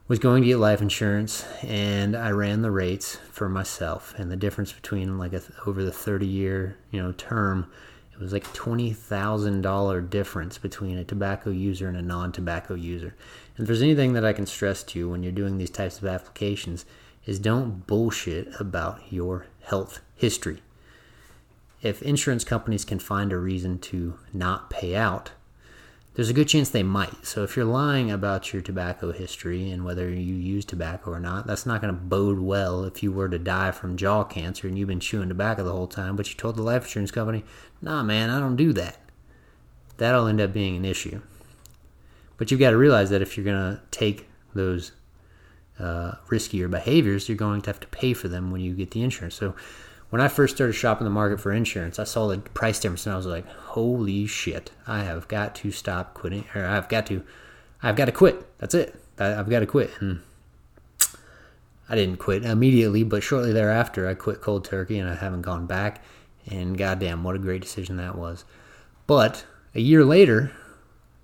was 0.06 0.18
going 0.18 0.42
to 0.42 0.48
get 0.48 0.58
life 0.58 0.82
insurance 0.82 1.46
and 1.62 2.14
I 2.14 2.30
ran 2.30 2.62
the 2.62 2.70
rates 2.70 3.16
for 3.30 3.48
myself 3.48 4.14
and 4.18 4.30
the 4.30 4.36
difference 4.36 4.72
between 4.72 5.18
like 5.18 5.32
a, 5.32 5.42
over 5.66 5.82
the 5.82 5.92
30 5.92 6.26
year 6.26 6.76
you 6.90 7.02
know 7.02 7.12
term 7.12 7.70
it 8.14 8.20
was 8.20 8.32
like 8.32 8.44
$20,000 8.54 10.10
difference 10.10 10.56
between 10.56 10.98
a 10.98 11.04
tobacco 11.04 11.50
user 11.50 11.88
and 11.88 11.96
a 11.96 12.02
non-tobacco 12.02 12.74
user. 12.74 13.16
And 13.56 13.64
if 13.64 13.66
there's 13.66 13.82
anything 13.82 14.12
that 14.12 14.24
I 14.24 14.32
can 14.32 14.46
stress 14.46 14.84
to 14.84 14.98
you 15.00 15.08
when 15.08 15.24
you're 15.24 15.32
doing 15.32 15.58
these 15.58 15.70
types 15.70 15.98
of 15.98 16.06
applications 16.06 16.84
is 17.26 17.40
don't 17.40 17.86
bullshit 17.88 18.48
about 18.60 19.00
your 19.10 19.46
health 19.62 20.00
history. 20.14 20.62
If 21.82 22.02
insurance 22.02 22.44
companies 22.44 22.84
can 22.84 23.00
find 23.00 23.32
a 23.32 23.36
reason 23.36 23.80
to 23.80 24.16
not 24.32 24.70
pay 24.70 24.94
out, 24.94 25.32
there's 26.14 26.30
a 26.30 26.34
good 26.34 26.48
chance 26.48 26.70
they 26.70 26.84
might. 26.84 27.26
So 27.26 27.42
if 27.42 27.56
you're 27.56 27.64
lying 27.64 28.10
about 28.10 28.52
your 28.52 28.62
tobacco 28.62 29.10
history 29.10 29.70
and 29.70 29.84
whether 29.84 30.08
you 30.08 30.34
use 30.34 30.64
tobacco 30.64 31.10
or 31.10 31.20
not, 31.20 31.46
that's 31.46 31.66
not 31.66 31.80
going 31.80 31.92
to 31.92 32.00
bode 32.00 32.38
well 32.38 32.84
if 32.84 33.02
you 33.02 33.10
were 33.10 33.28
to 33.28 33.38
die 33.38 33.72
from 33.72 33.96
jaw 33.96 34.22
cancer 34.22 34.68
and 34.68 34.78
you've 34.78 34.88
been 34.88 35.00
chewing 35.00 35.28
tobacco 35.28 35.64
the 35.64 35.72
whole 35.72 35.88
time, 35.88 36.14
but 36.14 36.28
you 36.28 36.36
told 36.36 36.56
the 36.56 36.62
life 36.62 36.84
insurance 36.84 37.10
company, 37.10 37.44
nah, 37.82 38.04
man, 38.04 38.30
I 38.30 38.38
don't 38.38 38.54
do 38.54 38.72
that. 38.74 38.98
That'll 39.96 40.28
end 40.28 40.40
up 40.40 40.52
being 40.52 40.76
an 40.76 40.84
issue. 40.84 41.20
But 42.36 42.50
you've 42.50 42.60
got 42.60 42.70
to 42.70 42.76
realize 42.76 43.10
that 43.10 43.22
if 43.22 43.36
you're 43.36 43.44
going 43.44 43.76
to 43.76 43.80
take 43.90 44.28
those 44.54 44.92
uh, 45.80 46.12
riskier 46.28 46.70
behaviors, 46.70 47.28
you're 47.28 47.36
going 47.36 47.60
to 47.62 47.70
have 47.70 47.80
to 47.80 47.88
pay 47.88 48.12
for 48.12 48.28
them 48.28 48.52
when 48.52 48.60
you 48.60 48.74
get 48.74 48.92
the 48.92 49.02
insurance. 49.02 49.34
So 49.34 49.56
when 50.14 50.20
I 50.20 50.28
first 50.28 50.54
started 50.54 50.74
shopping 50.74 51.06
the 51.06 51.10
market 51.10 51.40
for 51.40 51.50
insurance, 51.50 51.98
I 51.98 52.04
saw 52.04 52.28
the 52.28 52.38
price 52.38 52.78
difference 52.78 53.04
and 53.04 53.12
I 53.12 53.16
was 53.16 53.26
like, 53.26 53.48
"Holy 53.48 54.26
shit! 54.26 54.70
I 54.86 55.00
have 55.02 55.26
got 55.26 55.56
to 55.56 55.72
stop 55.72 56.14
quitting, 56.14 56.44
or 56.54 56.64
I've 56.64 56.88
got 56.88 57.06
to, 57.06 57.24
I've 57.82 57.96
got 57.96 58.04
to 58.04 58.12
quit. 58.12 58.46
That's 58.58 58.74
it. 58.74 58.94
I, 59.18 59.24
have 59.24 59.50
got 59.50 59.58
to 59.58 59.66
quit." 59.66 59.90
And 59.98 60.20
I 61.88 61.96
didn't 61.96 62.18
quit 62.18 62.44
immediately, 62.44 63.02
but 63.02 63.24
shortly 63.24 63.52
thereafter, 63.52 64.06
I 64.06 64.14
quit 64.14 64.40
cold 64.40 64.64
turkey, 64.64 65.00
and 65.00 65.10
I 65.10 65.16
haven't 65.16 65.42
gone 65.42 65.66
back. 65.66 66.04
And 66.46 66.78
goddamn, 66.78 67.24
what 67.24 67.34
a 67.34 67.40
great 67.40 67.62
decision 67.62 67.96
that 67.96 68.16
was! 68.16 68.44
But 69.08 69.44
a 69.74 69.80
year 69.80 70.04
later, 70.04 70.52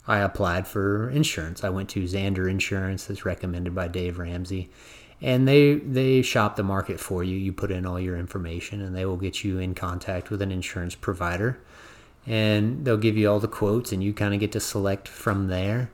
I 0.09 0.19
applied 0.19 0.67
for 0.67 1.09
insurance. 1.11 1.63
I 1.63 1.69
went 1.69 1.91
to 1.91 2.03
Zander 2.03 2.51
Insurance, 2.51 3.05
that's 3.05 3.25
recommended 3.25 3.73
by 3.73 3.87
Dave 3.87 4.19
Ramsey, 4.19 4.69
and 5.23 5.47
they 5.47 5.75
they 5.75 6.23
shop 6.23 6.57
the 6.57 6.63
market 6.63 7.01
for 7.01 7.23
you. 7.23 7.37
You 7.37 7.53
put 7.53 7.71
in 7.71 7.87
all 7.87 8.01
your 8.01 8.17
information, 8.17 8.81
and 8.81 8.95
they 8.95 9.05
will 9.05 9.17
get 9.17 9.45
you 9.45 9.59
in 9.59 9.75
contact 9.75 10.31
with 10.31 10.43
an 10.43 10.53
insurance 10.53 10.95
provider, 10.95 11.61
and 12.27 12.85
they'll 12.85 12.97
give 12.97 13.17
you 13.17 13.31
all 13.31 13.41
the 13.41 13.49
quotes, 13.49 13.93
and 13.93 14.03
you 14.03 14.13
kind 14.13 14.35
of 14.35 14.41
get 14.41 14.53
to 14.53 14.61
select 14.61 15.09
from 15.09 15.49
there. 15.49 15.91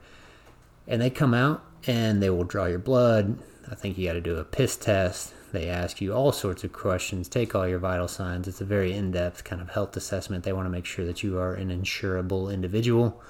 And 0.88 1.02
they 1.02 1.10
come 1.10 1.34
out 1.34 1.64
and 1.86 2.22
they 2.22 2.30
will 2.30 2.44
draw 2.44 2.66
your 2.66 2.78
blood. 2.78 3.38
I 3.70 3.74
think 3.74 3.98
you 3.98 4.06
got 4.06 4.14
to 4.14 4.20
do 4.20 4.36
a 4.36 4.44
piss 4.44 4.76
test. 4.76 5.34
They 5.52 5.68
ask 5.68 6.00
you 6.00 6.12
all 6.12 6.32
sorts 6.32 6.64
of 6.64 6.72
questions, 6.72 7.28
take 7.28 7.54
all 7.54 7.66
your 7.66 7.78
vital 7.78 8.08
signs. 8.08 8.46
It's 8.46 8.60
a 8.60 8.64
very 8.64 8.92
in 8.92 9.10
depth 9.10 9.44
kind 9.44 9.62
of 9.62 9.70
health 9.70 9.96
assessment. 9.96 10.44
They 10.44 10.52
want 10.52 10.66
to 10.66 10.70
make 10.70 10.84
sure 10.84 11.04
that 11.04 11.22
you 11.22 11.38
are 11.38 11.54
an 11.54 11.70
insurable 11.70 12.52
individual. 12.52 13.20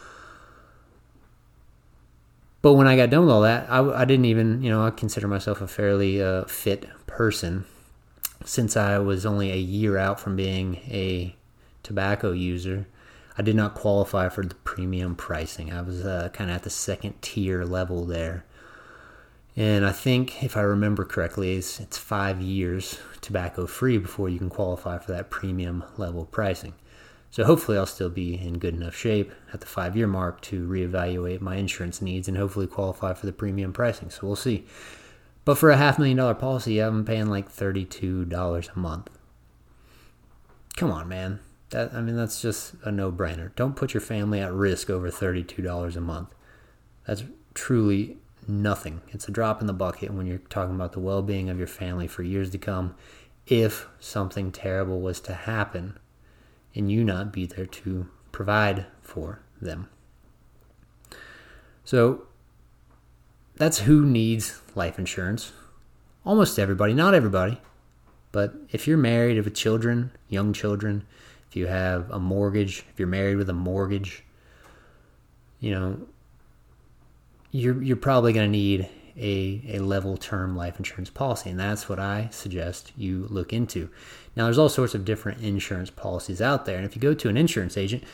But 2.67 2.73
when 2.73 2.89
I 2.89 2.97
got 2.97 3.11
done 3.11 3.27
with 3.27 3.31
all 3.31 3.43
that, 3.43 3.71
I, 3.71 3.79
I 3.79 4.05
didn't 4.05 4.25
even, 4.25 4.61
you 4.61 4.71
know, 4.71 4.85
I 4.85 4.91
consider 4.91 5.29
myself 5.29 5.61
a 5.61 5.69
fairly 5.69 6.21
uh, 6.21 6.47
fit 6.47 6.89
person 7.07 7.65
since 8.45 8.77
I 8.77 8.99
was 8.99 9.25
only 9.25 9.53
a 9.53 9.57
year 9.57 9.97
out 9.97 10.19
from 10.19 10.35
being 10.35 10.79
a 10.89 11.37
tobacco 11.85 12.33
user. 12.33 12.89
I 13.39 13.43
did 13.43 13.55
not 13.55 13.77
qualify 13.77 14.29
for 14.31 14.45
the 14.45 14.57
premium 14.57 15.15
pricing. 15.15 15.73
I 15.73 15.81
was 15.81 16.05
uh, 16.05 16.31
kind 16.33 16.51
of 16.51 16.57
at 16.57 16.65
the 16.65 16.71
second 16.71 17.23
tier 17.23 17.65
level 17.65 18.05
there. 18.05 18.45
And 19.55 19.87
I 19.87 19.93
think, 19.93 20.43
if 20.43 20.57
I 20.57 20.63
remember 20.63 21.05
correctly, 21.05 21.55
it's, 21.55 21.79
it's 21.79 21.99
five 21.99 22.41
years 22.41 22.99
tobacco 23.21 23.69
free 23.69 23.99
before 23.99 24.29
you 24.29 24.39
can 24.39 24.51
qualify 24.51 24.99
for 24.99 25.13
that 25.13 25.31
premium 25.31 25.85
level 25.97 26.25
pricing. 26.25 26.73
So 27.37 27.45
hopefully, 27.45 27.77
I'll 27.77 27.85
still 27.85 28.09
be 28.09 28.35
in 28.35 28.59
good 28.59 28.73
enough 28.73 28.97
shape 28.97 29.31
at 29.53 29.61
the 29.61 29.67
five 29.67 29.95
year 29.95 30.07
mark 30.07 30.41
to 30.41 30.67
reevaluate 30.67 31.43
my 31.43 31.57
insurance 31.57 32.01
needs 32.01 32.29
and 32.29 32.37
hopefully 32.39 32.67
qualify 32.67 33.13
for 33.13 33.27
the 33.27 33.33
premium 33.33 33.75
pricing. 33.75 34.09
So 34.09 34.27
we'll 34.27 34.37
see. 34.37 34.65
But 35.45 35.59
for 35.59 35.69
a 35.69 35.77
half 35.77 35.99
million 35.99 36.17
dollar 36.17 36.33
policy, 36.33 36.79
I'm 36.79 37.05
paying 37.05 37.27
like 37.27 37.55
$32 37.55 38.75
a 38.75 38.79
month. 38.79 39.11
Come 40.77 40.91
on, 40.91 41.09
man. 41.09 41.41
That 41.69 41.93
I 41.93 42.01
mean, 42.01 42.17
that's 42.17 42.41
just 42.41 42.73
a 42.85 42.91
no 42.91 43.13
brainer. 43.13 43.55
Don't 43.55 43.77
put 43.77 43.93
your 43.93 44.01
family 44.01 44.41
at 44.41 44.55
risk 44.55 44.89
over 44.89 45.11
$32 45.11 45.95
a 45.95 46.01
month. 46.01 46.31
That's 47.07 47.23
truly 47.53 48.17
nothing. 48.49 49.03
It's 49.09 49.29
a 49.29 49.31
drop 49.31 49.61
in 49.61 49.67
the 49.67 49.75
bucket 49.75 50.11
when 50.15 50.25
you're 50.25 50.39
talking 50.39 50.75
about 50.75 50.95
the 50.95 51.01
well 51.01 51.21
being 51.21 51.51
of 51.51 51.59
your 51.59 51.67
family 51.67 52.07
for 52.07 52.23
years 52.23 52.49
to 52.53 52.59
come 52.59 52.95
if 53.47 53.89
something 54.01 54.53
terrible 54.53 55.03
was 55.03 55.21
to 55.21 55.35
happen 55.35 55.99
and 56.77 56.93
you 56.93 57.03
not 57.03 57.33
be 57.33 57.47
there 57.47 57.67
to 57.67 58.07
provide 58.31 58.87
for 59.01 59.41
them. 59.61 59.89
So 61.85 62.27
that's 63.57 63.79
who 63.79 64.05
needs 64.05 64.61
life 64.75 64.99
insurance. 64.99 65.53
Almost 66.25 66.59
everybody, 66.59 66.93
not 66.93 67.15
everybody, 67.15 67.61
but 68.33 68.55
if 68.71 68.87
you're 68.87 68.99
married, 68.99 69.43
with 69.43 69.55
children, 69.55 70.11
young 70.29 70.53
children, 70.53 71.07
if 71.49 71.57
you 71.57 71.69
have 71.69 72.11
a 72.11 72.19
mortgage, 72.19 72.85
if 72.93 72.99
you're 72.99 73.09
married 73.09 73.37
with 73.37 73.49
a 73.49 73.55
mortgage, 73.55 74.25
you 75.61 75.71
know, 75.71 75.99
you're 77.53 77.83
you're 77.83 77.97
probably 77.97 78.33
going 78.33 78.47
to 78.47 78.51
need 78.51 78.89
a, 79.17 79.63
a 79.75 79.79
level 79.79 80.17
term 80.17 80.57
life 80.57 80.79
insurance 80.79 81.11
policy. 81.11 81.51
And 81.51 81.59
that's 81.59 81.89
what 81.89 81.99
I 81.99 82.29
suggest 82.31 82.93
you 82.97 83.27
look 83.31 83.53
into. 83.53 83.89
Now, 84.35 84.45
there's 84.45 84.59
all 84.59 84.69
sorts 84.69 84.95
of 84.95 85.05
different 85.05 85.41
insurance 85.41 85.91
policies 85.91 86.43
out 86.43 86.67
there. 86.67 86.77
And 86.77 86.85
if 86.85 86.95
you 86.95 87.03
go 87.03 87.15
to 87.15 87.29
an 87.29 87.37
insurance 87.37 87.77
agent, 87.77 88.05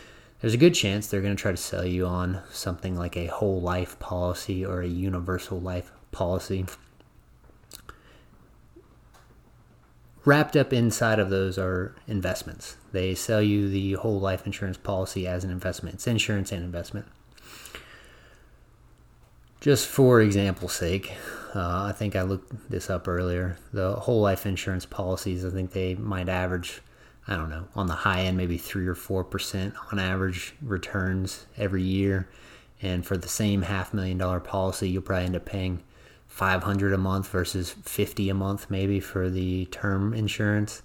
there's 0.40 0.54
a 0.54 0.58
good 0.58 0.74
chance 0.74 1.06
they're 1.06 1.20
going 1.20 1.36
to 1.36 1.40
try 1.40 1.52
to 1.52 1.56
sell 1.56 1.84
you 1.84 2.06
on 2.06 2.40
something 2.50 2.96
like 2.96 3.16
a 3.16 3.26
whole 3.26 3.60
life 3.60 3.98
policy 3.98 4.64
or 4.64 4.80
a 4.80 4.88
universal 4.88 5.60
life 5.60 5.92
policy. 6.10 6.66
Wrapped 10.24 10.56
up 10.56 10.72
inside 10.72 11.18
of 11.18 11.30
those 11.30 11.58
are 11.58 11.96
investments. 12.06 12.76
They 12.92 13.14
sell 13.14 13.42
you 13.42 13.68
the 13.68 13.94
whole 13.94 14.20
life 14.20 14.46
insurance 14.46 14.76
policy 14.76 15.26
as 15.26 15.42
an 15.42 15.50
investment. 15.50 15.94
It's 15.94 16.06
insurance 16.06 16.52
and 16.52 16.64
investment. 16.64 17.06
Just 19.62 19.86
for 19.86 20.20
example's 20.20 20.72
sake, 20.72 21.12
uh, 21.54 21.84
I 21.84 21.92
think 21.92 22.16
I 22.16 22.22
looked 22.22 22.68
this 22.68 22.90
up 22.90 23.06
earlier. 23.06 23.58
The 23.72 23.94
whole 23.94 24.20
life 24.20 24.44
insurance 24.44 24.86
policies, 24.86 25.44
I 25.44 25.50
think 25.50 25.70
they 25.70 25.94
might 25.94 26.28
average, 26.28 26.80
I 27.28 27.36
don't 27.36 27.48
know, 27.48 27.68
on 27.76 27.86
the 27.86 27.94
high 27.94 28.22
end, 28.22 28.36
maybe 28.36 28.58
3 28.58 28.88
or 28.88 28.96
4% 28.96 29.72
on 29.92 30.00
average 30.00 30.56
returns 30.62 31.46
every 31.56 31.84
year. 31.84 32.26
And 32.82 33.06
for 33.06 33.16
the 33.16 33.28
same 33.28 33.62
half 33.62 33.94
million 33.94 34.18
dollar 34.18 34.40
policy, 34.40 34.88
you'll 34.88 35.02
probably 35.02 35.26
end 35.26 35.36
up 35.36 35.44
paying 35.44 35.84
500 36.26 36.92
a 36.92 36.98
month 36.98 37.28
versus 37.28 37.70
50 37.70 38.30
a 38.30 38.34
month 38.34 38.68
maybe 38.68 38.98
for 38.98 39.30
the 39.30 39.66
term 39.66 40.12
insurance. 40.12 40.82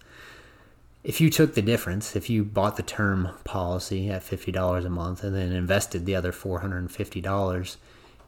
If 1.04 1.20
you 1.20 1.32
took 1.32 1.56
the 1.56 1.64
difference, 1.64 2.16
if 2.16 2.30
you 2.30 2.44
bought 2.44 2.78
the 2.78 2.84
term 2.84 3.30
policy 3.44 4.12
at 4.12 4.24
$50 4.24 4.86
a 4.86 4.90
month 4.92 5.24
and 5.24 5.36
then 5.36 5.52
invested 5.52 6.06
the 6.06 6.16
other 6.16 6.32
$450, 6.32 7.78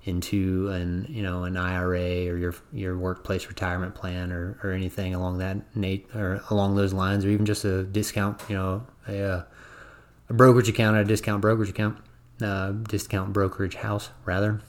into 0.06 0.70
an 0.70 1.06
you 1.10 1.22
know 1.22 1.44
an 1.44 1.58
IRA 1.58 2.28
or 2.28 2.38
your 2.38 2.56
your 2.72 2.98
workplace 2.98 3.48
retirement 3.48 3.96
plan 3.96 4.32
or, 4.32 4.58
or 4.64 4.72
anything 4.72 5.14
along 5.14 5.40
that 5.40 5.76
Nate 5.76 6.08
or 6.16 6.42
along 6.50 6.76
those 6.76 6.94
lines 6.94 7.26
or 7.26 7.30
even 7.30 7.46
just 7.46 7.66
a 7.66 7.84
discount 7.84 8.42
you 8.48 8.56
know 8.56 8.88
a, 9.08 9.46
a 10.30 10.34
brokerage 10.34 10.70
account 10.70 10.98
a 10.98 11.04
discount 11.04 11.42
brokerage 11.42 11.70
account 11.70 11.98
uh, 12.42 12.72
discount 12.72 13.34
brokerage 13.34 13.76
house 13.76 14.10
rather 14.26 14.62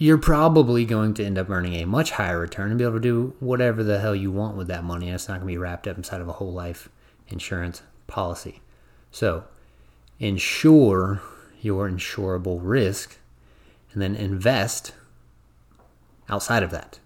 you're 0.00 0.18
probably 0.18 0.84
going 0.84 1.12
to 1.12 1.24
end 1.24 1.36
up 1.36 1.50
earning 1.50 1.74
a 1.74 1.84
much 1.84 2.12
higher 2.12 2.38
return 2.38 2.70
and 2.70 2.78
be 2.78 2.84
able 2.84 2.94
to 2.94 3.00
do 3.00 3.34
whatever 3.40 3.82
the 3.82 3.98
hell 3.98 4.14
you 4.14 4.30
want 4.30 4.56
with 4.56 4.68
that 4.68 4.84
money 4.84 5.06
and 5.06 5.16
it's 5.16 5.26
not 5.26 5.40
going 5.40 5.48
to 5.48 5.54
be 5.54 5.58
wrapped 5.58 5.88
up 5.88 5.96
inside 5.96 6.20
of 6.20 6.28
a 6.28 6.32
whole 6.34 6.52
life 6.52 6.88
insurance 7.26 7.82
policy. 8.06 8.62
So 9.10 9.44
insure 10.20 11.20
your 11.60 11.88
insurable 11.88 12.60
risk 12.62 13.18
and 13.92 14.02
then 14.02 14.14
invest 14.14 14.92
outside 16.28 16.62
of 16.62 16.70
that. 16.70 16.98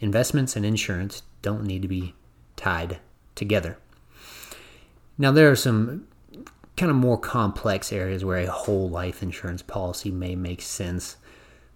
Investments 0.00 0.56
and 0.56 0.64
insurance 0.64 1.22
don't 1.42 1.64
need 1.64 1.82
to 1.82 1.88
be 1.88 2.14
tied 2.56 2.98
together. 3.34 3.78
Now, 5.18 5.32
there 5.32 5.50
are 5.50 5.56
some 5.56 6.06
kind 6.76 6.90
of 6.90 6.96
more 6.96 7.18
complex 7.18 7.92
areas 7.92 8.24
where 8.24 8.38
a 8.38 8.50
whole 8.50 8.88
life 8.90 9.22
insurance 9.22 9.62
policy 9.62 10.10
may 10.10 10.36
make 10.36 10.60
sense. 10.60 11.16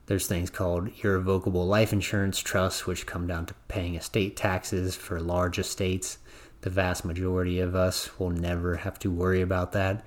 There's 0.07 0.26
things 0.26 0.50
called 0.50 0.90
irrevocable 1.02 1.66
life 1.66 1.92
insurance 1.92 2.38
trusts, 2.38 2.87
which 2.87 3.07
come 3.07 3.26
down 3.26 3.47
to 3.47 3.54
paying 3.69 3.95
estate 3.95 4.37
taxes 4.37 4.95
for 4.95 5.21
large 5.21 5.59
estates. 5.59 6.19
The 6.62 6.71
vast 6.71 7.04
majority 7.04 7.61
of 7.61 7.75
us 7.75 8.19
will 8.19 8.30
never 8.30 8.76
have 8.76 8.99
to 8.99 9.11
worry 9.11 9.40
about 9.40 9.73
that. 9.73 10.04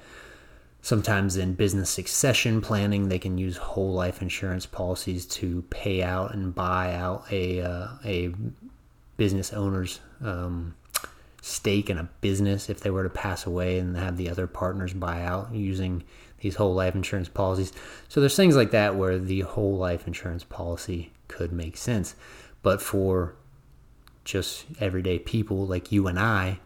Sometimes 0.84 1.38
in 1.38 1.54
business 1.54 1.90
succession 1.90 2.60
planning, 2.60 3.08
they 3.08 3.18
can 3.18 3.38
use 3.38 3.56
whole 3.56 3.94
life 3.94 4.22
insurance 4.22 4.66
policies 4.66 5.26
to 5.28 5.62
pay 5.70 6.04
out 6.04 6.34
and 6.34 6.54
buy 6.54 6.94
out 6.94 7.24
a 7.32 7.62
uh, 7.62 7.88
a 8.04 8.34
business 9.16 9.54
owner's 9.54 10.02
um, 10.22 10.76
stake 11.42 11.90
in 11.90 11.98
a 11.98 12.10
business 12.20 12.70
if 12.70 12.82
they 12.82 12.90
were 12.90 13.04
to 13.04 13.10
pass 13.10 13.46
away 13.46 13.80
and 13.80 13.96
have 13.96 14.18
the 14.18 14.30
other 14.30 14.46
partners 14.46 14.94
buy 14.94 15.24
out 15.24 15.54
using 15.54 16.04
these 16.42 16.56
whole 16.56 16.74
life 16.74 16.96
insurance 16.96 17.30
policies. 17.30 17.72
So 18.10 18.20
there's 18.20 18.36
things 18.36 18.58
like 18.58 18.72
that 18.72 18.98
where 18.98 19.18
the 19.18 19.40
whole 19.42 19.78
life 19.78 20.06
insurance 20.06 20.44
policy 20.44 21.14
could 21.30 21.54
make 21.54 21.78
sense, 21.78 22.14
but 22.62 22.82
for 22.82 23.36
just 24.26 24.66
everyday 24.82 25.18
people 25.18 25.66
like 25.66 25.94
you 25.94 26.08
and 26.08 26.20
I, 26.20 26.60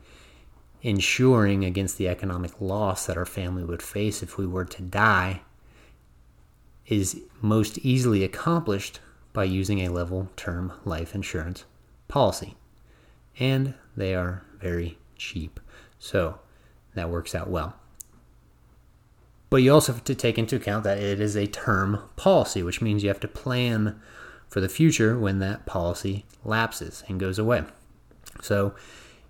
insuring 0.81 1.65
against 1.65 1.97
the 1.97 2.07
economic 2.07 2.59
loss 2.61 3.05
that 3.05 3.17
our 3.17 3.25
family 3.25 3.63
would 3.63 3.81
face 3.81 4.21
if 4.21 4.37
we 4.37 4.45
were 4.45 4.65
to 4.65 4.81
die 4.81 5.41
is 6.85 7.21
most 7.41 7.77
easily 7.79 8.23
accomplished 8.23 8.99
by 9.33 9.43
using 9.43 9.79
a 9.79 9.89
level 9.89 10.29
term 10.35 10.71
life 10.85 11.13
insurance 11.13 11.65
policy. 12.07 12.55
And 13.39 13.73
they 13.95 14.15
are 14.15 14.43
very 14.59 14.97
cheap. 15.15 15.59
So 15.99 16.39
that 16.95 17.09
works 17.09 17.35
out 17.35 17.49
well. 17.49 17.75
But 19.49 19.57
you 19.57 19.73
also 19.73 19.93
have 19.93 20.03
to 20.05 20.15
take 20.15 20.37
into 20.37 20.55
account 20.55 20.83
that 20.83 20.97
it 20.97 21.19
is 21.19 21.35
a 21.35 21.47
term 21.47 22.01
policy, 22.15 22.63
which 22.63 22.81
means 22.81 23.03
you 23.03 23.09
have 23.09 23.19
to 23.21 23.27
plan 23.27 23.99
for 24.49 24.59
the 24.59 24.69
future 24.69 25.17
when 25.17 25.39
that 25.39 25.65
policy 25.65 26.25
lapses 26.43 27.03
and 27.07 27.19
goes 27.19 27.39
away. 27.39 27.63
So 28.41 28.73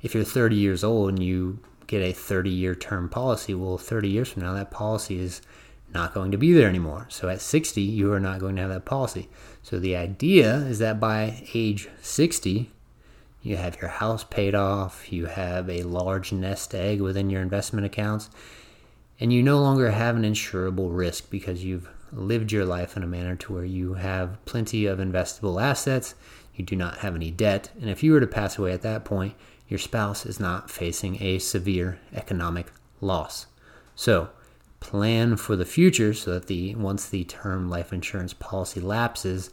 if 0.01 0.13
you're 0.13 0.23
30 0.23 0.55
years 0.55 0.83
old 0.83 1.09
and 1.09 1.23
you 1.23 1.59
get 1.87 2.01
a 2.01 2.13
30 2.13 2.49
year 2.49 2.75
term 2.75 3.09
policy, 3.09 3.53
well, 3.53 3.77
30 3.77 4.09
years 4.09 4.29
from 4.29 4.43
now, 4.43 4.53
that 4.53 4.71
policy 4.71 5.19
is 5.19 5.41
not 5.93 6.13
going 6.13 6.31
to 6.31 6.37
be 6.37 6.53
there 6.53 6.67
anymore. 6.67 7.07
So 7.09 7.29
at 7.29 7.41
60, 7.41 7.81
you 7.81 8.11
are 8.11 8.19
not 8.19 8.39
going 8.39 8.55
to 8.57 8.61
have 8.61 8.71
that 8.71 8.85
policy. 8.85 9.29
So 9.63 9.79
the 9.79 9.95
idea 9.95 10.57
is 10.57 10.79
that 10.79 10.99
by 10.99 11.47
age 11.53 11.87
60, 12.01 12.71
you 13.41 13.55
have 13.55 13.79
your 13.81 13.89
house 13.89 14.23
paid 14.23 14.55
off, 14.55 15.11
you 15.11 15.27
have 15.27 15.69
a 15.69 15.83
large 15.83 16.31
nest 16.33 16.75
egg 16.75 16.99
within 16.99 17.29
your 17.29 17.41
investment 17.41 17.85
accounts, 17.85 18.29
and 19.19 19.31
you 19.31 19.41
no 19.41 19.59
longer 19.59 19.91
have 19.91 20.15
an 20.15 20.23
insurable 20.23 20.89
risk 20.91 21.29
because 21.29 21.63
you've 21.63 21.89
lived 22.11 22.51
your 22.51 22.65
life 22.65 22.97
in 22.97 23.03
a 23.03 23.07
manner 23.07 23.35
to 23.35 23.53
where 23.53 23.65
you 23.65 23.93
have 23.95 24.43
plenty 24.45 24.85
of 24.85 24.99
investable 24.99 25.61
assets, 25.61 26.15
you 26.55 26.65
do 26.65 26.75
not 26.75 26.99
have 26.99 27.15
any 27.15 27.31
debt, 27.31 27.69
and 27.79 27.89
if 27.89 28.03
you 28.03 28.11
were 28.11 28.19
to 28.19 28.27
pass 28.27 28.57
away 28.57 28.73
at 28.73 28.81
that 28.81 29.05
point, 29.05 29.33
your 29.67 29.77
spouse 29.77 30.25
is 30.25 30.39
not 30.39 30.69
facing 30.69 31.21
a 31.21 31.39
severe 31.39 31.99
economic 32.13 32.71
loss. 33.01 33.47
So, 33.95 34.29
plan 34.79 35.37
for 35.37 35.55
the 35.55 35.65
future 35.65 36.13
so 36.13 36.33
that 36.33 36.47
the 36.47 36.75
once 36.75 37.09
the 37.09 37.23
term 37.23 37.69
life 37.69 37.91
insurance 37.91 38.33
policy 38.33 38.79
lapses, 38.79 39.49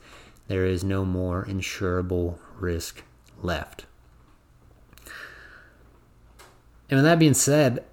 there 0.49 0.65
is 0.67 0.85
no 0.85 1.05
more 1.05 1.45
insurable 1.45 2.39
risk 2.59 3.03
left. 3.43 3.87
And 6.91 6.99
with 6.99 7.05
that 7.05 7.19
being 7.19 7.35
said, 7.35 7.85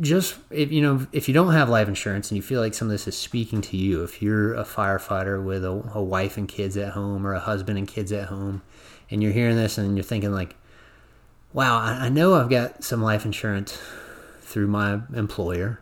just 0.00 0.36
if 0.50 0.72
you 0.72 0.80
know 0.80 1.06
if 1.12 1.28
you 1.28 1.34
don't 1.34 1.52
have 1.52 1.68
life 1.68 1.88
insurance 1.88 2.30
and 2.30 2.36
you 2.36 2.42
feel 2.42 2.60
like 2.60 2.74
some 2.74 2.88
of 2.88 2.92
this 2.92 3.06
is 3.06 3.16
speaking 3.16 3.60
to 3.62 3.76
you, 3.76 4.02
if 4.02 4.22
you're 4.22 4.54
a 4.54 4.64
firefighter 4.64 5.42
with 5.42 5.64
a, 5.64 5.90
a 5.94 6.02
wife 6.02 6.36
and 6.36 6.48
kids 6.48 6.76
at 6.76 6.92
home 6.92 7.26
or 7.26 7.34
a 7.34 7.40
husband 7.40 7.78
and 7.78 7.86
kids 7.86 8.12
at 8.12 8.28
home, 8.28 8.62
and 9.10 9.22
you're 9.22 9.32
hearing 9.32 9.56
this 9.56 9.78
and 9.78 9.96
you're 9.96 10.04
thinking 10.04 10.32
like, 10.32 10.56
wow, 11.52 11.78
I 11.78 12.08
know 12.08 12.34
I've 12.34 12.50
got 12.50 12.82
some 12.82 13.02
life 13.02 13.24
insurance 13.24 13.78
through 14.40 14.68
my 14.68 15.00
employer. 15.14 15.80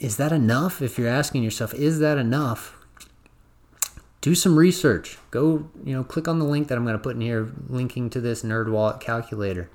Is 0.00 0.16
that 0.16 0.32
enough? 0.32 0.82
If 0.82 0.98
you're 0.98 1.08
asking 1.08 1.42
yourself, 1.42 1.74
is 1.74 1.98
that 2.00 2.18
enough? 2.18 2.74
Do 4.20 4.34
some 4.34 4.56
research. 4.56 5.18
Go, 5.30 5.70
you 5.84 5.94
know, 5.94 6.02
click 6.02 6.26
on 6.26 6.38
the 6.38 6.44
link 6.44 6.68
that 6.68 6.76
I'm 6.76 6.84
going 6.84 6.96
to 6.96 7.02
put 7.02 7.14
in 7.14 7.20
here, 7.20 7.52
linking 7.68 8.10
to 8.10 8.20
this 8.20 8.42
NerdWallet 8.42 9.00
calculator. 9.00 9.70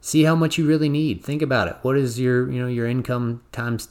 See 0.00 0.24
how 0.24 0.34
much 0.34 0.58
you 0.58 0.66
really 0.66 0.88
need. 0.88 1.22
Think 1.22 1.42
about 1.42 1.68
it. 1.68 1.76
What 1.82 1.96
is 1.96 2.18
your, 2.18 2.50
you 2.50 2.60
know, 2.60 2.68
your 2.68 2.86
income 2.86 3.42
times 3.52 3.88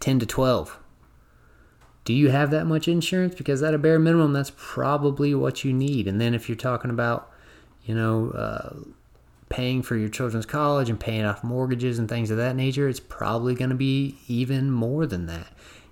10 0.00 0.18
to 0.18 0.26
12? 0.26 0.78
Do 2.04 2.12
you 2.12 2.30
have 2.30 2.50
that 2.50 2.66
much 2.66 2.88
insurance? 2.88 3.34
Because 3.34 3.62
at 3.62 3.74
a 3.74 3.78
bare 3.78 3.98
minimum, 3.98 4.32
that's 4.32 4.52
probably 4.56 5.34
what 5.34 5.64
you 5.64 5.72
need. 5.72 6.08
And 6.08 6.20
then 6.20 6.34
if 6.34 6.48
you're 6.48 6.56
talking 6.56 6.90
about 6.90 7.31
you 7.84 7.94
know, 7.94 8.30
uh, 8.30 8.74
paying 9.48 9.82
for 9.82 9.96
your 9.96 10.08
children's 10.08 10.46
college 10.46 10.88
and 10.88 10.98
paying 10.98 11.24
off 11.24 11.44
mortgages 11.44 11.98
and 11.98 12.08
things 12.08 12.30
of 12.30 12.36
that 12.38 12.56
nature, 12.56 12.88
it's 12.88 13.00
probably 13.00 13.54
going 13.54 13.70
to 13.70 13.76
be 13.76 14.16
even 14.26 14.70
more 14.70 15.06
than 15.06 15.26
that. 15.26 15.48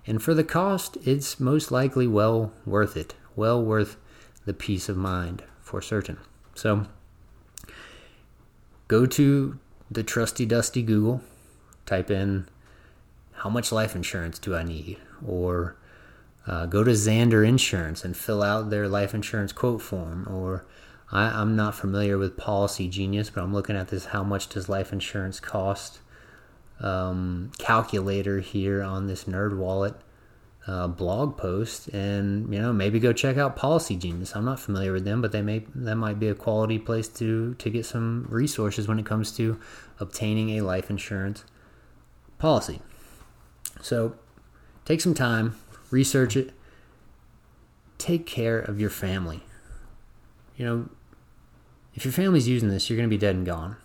And 0.07 0.21
for 0.21 0.33
the 0.33 0.43
cost, 0.43 0.97
it's 1.05 1.39
most 1.39 1.71
likely 1.71 2.07
well 2.07 2.53
worth 2.65 2.97
it, 2.97 3.13
well 3.35 3.63
worth 3.63 3.97
the 4.45 4.53
peace 4.53 4.89
of 4.89 4.97
mind 4.97 5.43
for 5.59 5.81
certain. 5.81 6.17
So 6.55 6.87
go 8.87 9.05
to 9.05 9.59
the 9.91 10.03
trusty 10.03 10.45
dusty 10.45 10.81
Google, 10.81 11.21
type 11.85 12.09
in 12.09 12.47
how 13.33 13.49
much 13.49 13.71
life 13.71 13.95
insurance 13.95 14.39
do 14.39 14.55
I 14.55 14.63
need? 14.63 14.97
Or 15.25 15.75
uh, 16.47 16.65
go 16.65 16.83
to 16.83 16.91
Zander 16.91 17.47
Insurance 17.47 18.03
and 18.03 18.17
fill 18.17 18.41
out 18.41 18.69
their 18.69 18.87
life 18.87 19.13
insurance 19.13 19.51
quote 19.51 19.81
form. 19.81 20.27
Or 20.29 20.65
I, 21.11 21.41
am 21.41 21.55
not 21.55 21.75
familiar 21.75 22.17
with 22.17 22.37
Policy 22.37 22.87
Genius, 22.87 23.29
but 23.29 23.43
I'm 23.43 23.53
looking 23.53 23.75
at 23.75 23.89
this 23.89 24.05
how 24.05 24.23
much 24.23 24.47
does 24.47 24.69
life 24.69 24.93
insurance 24.93 25.39
cost 25.39 25.99
um, 26.79 27.51
calculator 27.57 28.39
here 28.39 28.81
on 28.81 29.07
this 29.07 29.25
NerdWallet 29.25 29.95
uh, 30.67 30.87
blog 30.87 31.37
post, 31.37 31.87
and 31.89 32.53
you 32.53 32.61
know 32.61 32.71
maybe 32.71 32.99
go 32.99 33.13
check 33.13 33.37
out 33.37 33.55
Policy 33.55 33.95
Genius. 33.95 34.35
I'm 34.35 34.45
not 34.45 34.59
familiar 34.59 34.93
with 34.93 35.05
them, 35.05 35.21
but 35.21 35.31
they 35.31 35.41
may 35.41 35.65
that 35.75 35.95
might 35.95 36.19
be 36.19 36.27
a 36.27 36.35
quality 36.35 36.79
place 36.79 37.07
to 37.09 37.55
to 37.55 37.69
get 37.69 37.85
some 37.85 38.27
resources 38.29 38.87
when 38.87 38.99
it 38.99 39.05
comes 39.05 39.35
to 39.37 39.59
obtaining 39.99 40.57
a 40.57 40.61
life 40.61 40.89
insurance 40.89 41.43
policy. 42.37 42.81
So 43.81 44.15
take 44.85 45.01
some 45.01 45.13
time, 45.13 45.55
research 45.89 46.35
it, 46.35 46.51
take 47.97 48.25
care 48.25 48.59
of 48.59 48.79
your 48.79 48.89
family. 48.89 49.43
You 50.55 50.65
know, 50.65 50.89
if 51.93 52.05
your 52.05 52.11
family's 52.11 52.47
using 52.47 52.69
this, 52.69 52.89
you're 52.89 52.97
going 52.97 53.09
to 53.09 53.13
be 53.13 53.19
dead 53.19 53.35
and 53.35 53.45
gone. 53.45 53.75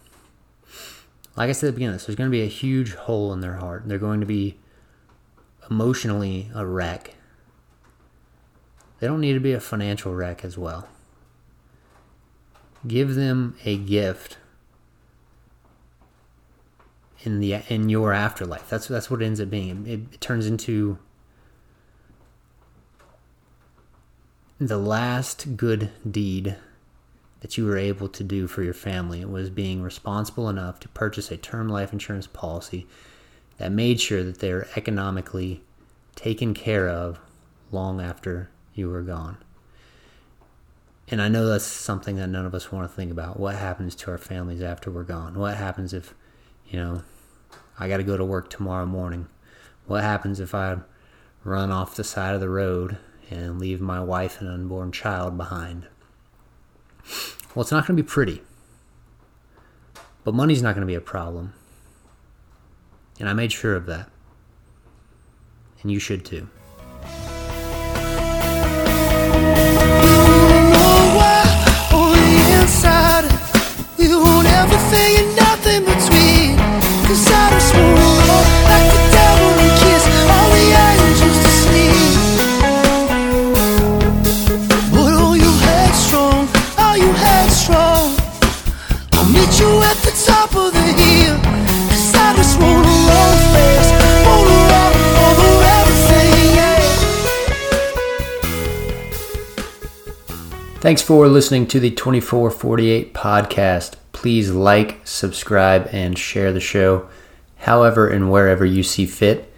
Like 1.37 1.51
I 1.51 1.53
said 1.53 1.69
at 1.69 1.71
the 1.71 1.73
beginning, 1.75 1.95
of 1.95 2.01
this, 2.01 2.07
there's 2.07 2.17
going 2.17 2.31
to 2.31 2.37
be 2.37 2.43
a 2.43 2.49
huge 2.49 2.95
hole 2.95 3.33
in 3.33 3.41
their 3.41 3.57
heart. 3.57 3.83
They're 3.87 3.99
going 3.99 4.21
to 4.21 4.27
be 4.27 4.59
emotionally 5.71 6.51
a 6.55 6.65
wreck. 6.65 7.15
They 9.01 9.07
don't 9.07 9.21
need 9.21 9.35
to 9.35 9.41
be 9.41 9.53
a 9.53 9.61
financial 9.61 10.15
wreck 10.15 10.45
as 10.45 10.57
well. 10.57 10.89
Give 12.87 13.15
them 13.15 13.57
a 13.65 13.77
gift 13.77 14.39
in 17.25 17.41
the 17.41 17.61
in 17.69 17.89
your 17.89 18.13
afterlife. 18.13 18.71
That's 18.71 18.87
that's 18.89 19.11
what 19.11 19.21
it 19.21 19.27
ends 19.27 19.41
up 19.41 19.51
being. 19.51 19.87
It, 19.87 20.01
it 20.15 20.21
turns 20.21 20.47
into 20.47 20.99
the 24.59 24.79
last 24.79 25.57
good 25.57 25.91
deed 26.09 26.57
that 27.41 27.57
you 27.57 27.67
were 27.67 27.77
able 27.77 28.09
to 28.09 28.25
do 28.25 28.47
for 28.47 28.63
your 28.63 28.75
family 28.75 29.25
was 29.25 29.51
being 29.51 29.83
responsible 29.83 30.49
enough 30.49 30.81
to 30.81 30.89
purchase 30.89 31.31
a 31.31 31.37
term 31.37 31.69
life 31.69 31.93
insurance 31.93 32.27
policy 32.27 32.87
that 33.59 33.73
made 33.73 34.01
sure 34.01 34.25
that 34.25 34.39
they 34.41 34.53
were 34.53 34.69
economically 34.77 35.63
taken 36.15 36.55
care 36.55 36.89
of 36.89 37.19
long 37.71 38.01
after 38.01 38.51
you 38.75 38.89
were 38.89 39.03
gone. 39.03 39.37
And 41.09 41.23
I 41.23 41.29
know 41.29 41.47
that's 41.47 41.65
something 41.65 42.17
that 42.17 42.27
none 42.29 42.47
of 42.47 42.55
us 42.55 42.73
want 42.73 42.91
to 42.91 42.95
think 42.95 43.13
about. 43.13 43.39
What 43.39 43.55
happens 43.55 43.95
to 43.97 44.11
our 44.11 44.19
families 44.19 44.61
after 44.61 44.91
we're 44.91 45.05
gone? 45.05 45.39
What 45.39 45.57
happens 45.57 45.93
if, 45.93 46.15
you 46.69 46.79
know, 46.79 47.03
I 47.79 47.89
got 47.89 47.99
to 47.99 48.03
go 48.03 48.17
to 48.17 48.25
work 48.25 48.51
tomorrow 48.51 48.87
morning? 48.87 49.29
What 49.87 50.03
happens 50.03 50.41
if 50.41 50.53
I 50.55 50.79
run 51.45 51.71
off 51.71 51.95
the 51.95 52.03
side 52.03 52.35
of 52.35 52.41
the 52.41 52.49
road 52.49 52.99
and 53.31 53.61
leave 53.61 53.81
my 53.81 54.01
wife 54.01 54.41
and 54.41 54.51
unborn 54.51 54.91
child 54.91 55.37
behind? 55.37 55.87
Well, 57.55 57.63
it's 57.63 57.73
not 57.73 57.87
going 57.87 57.97
to 57.97 58.03
be 58.03 58.07
pretty. 58.07 58.43
But 60.25 60.35
money's 60.35 60.63
not 60.63 60.75
going 60.75 60.87
to 60.87 60.87
be 60.87 60.95
a 60.95 61.01
problem. 61.01 61.55
And 63.19 63.29
I 63.29 63.33
made 63.33 63.53
sure 63.53 63.75
of 63.75 63.87
that. 63.87 64.11
And 65.83 65.91
you 65.91 65.99
should 65.99 66.25
too. 66.25 66.49
Thanks 100.87 101.03
for 101.03 101.27
listening 101.27 101.67
to 101.67 101.81
the 101.81 101.91
2448 101.91 103.13
podcast 103.13 103.97
please 104.13 104.53
like, 104.53 105.01
subscribe, 105.05 105.89
and 105.91 106.17
share 106.17 106.53
the 106.53 106.61
show 106.61 107.09
however 107.57 108.07
and 108.07 108.31
wherever 108.31 108.65
you 108.65 108.85
see 108.85 109.05
fit. 109.05 109.53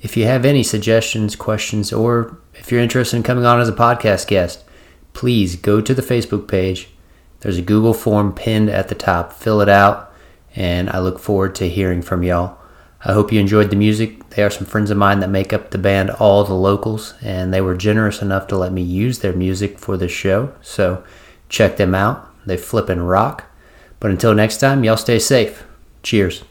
If 0.00 0.16
you 0.16 0.24
have 0.24 0.46
any 0.46 0.62
suggestions, 0.62 1.36
questions, 1.36 1.92
or 1.92 2.38
if 2.54 2.72
you're 2.72 2.80
interested 2.80 3.18
in 3.18 3.24
coming 3.24 3.44
on 3.44 3.60
as 3.60 3.68
a 3.68 3.74
podcast 3.74 4.26
guest, 4.26 4.64
please 5.12 5.54
go 5.54 5.82
to 5.82 5.92
the 5.92 6.00
Facebook 6.00 6.48
page. 6.48 6.88
There's 7.40 7.58
a 7.58 7.62
Google 7.62 7.92
form 7.92 8.32
pinned 8.32 8.70
at 8.70 8.88
the 8.88 8.94
top. 8.94 9.34
Fill 9.34 9.60
it 9.60 9.68
out, 9.68 10.10
and 10.56 10.88
I 10.88 11.00
look 11.00 11.18
forward 11.18 11.54
to 11.56 11.68
hearing 11.68 12.00
from 12.00 12.22
y'all. 12.22 12.56
I 13.02 13.12
hope 13.14 13.32
you 13.32 13.40
enjoyed 13.40 13.70
the 13.70 13.76
music. 13.76 14.28
They 14.30 14.42
are 14.42 14.50
some 14.50 14.66
friends 14.66 14.90
of 14.90 14.98
mine 14.98 15.20
that 15.20 15.30
make 15.30 15.52
up 15.52 15.70
the 15.70 15.78
band 15.78 16.10
All 16.10 16.44
the 16.44 16.54
Locals, 16.54 17.14
and 17.22 17.52
they 17.52 17.60
were 17.60 17.74
generous 17.74 18.20
enough 18.20 18.46
to 18.48 18.58
let 18.58 18.72
me 18.72 18.82
use 18.82 19.20
their 19.20 19.32
music 19.32 19.78
for 19.78 19.96
this 19.96 20.12
show. 20.12 20.52
So 20.60 21.02
check 21.48 21.78
them 21.78 21.94
out. 21.94 22.26
They 22.46 22.56
flip 22.56 22.88
and 22.88 23.08
rock. 23.08 23.44
But 24.00 24.10
until 24.10 24.34
next 24.34 24.58
time, 24.58 24.84
y'all 24.84 24.96
stay 24.96 25.18
safe. 25.18 25.64
Cheers. 26.02 26.44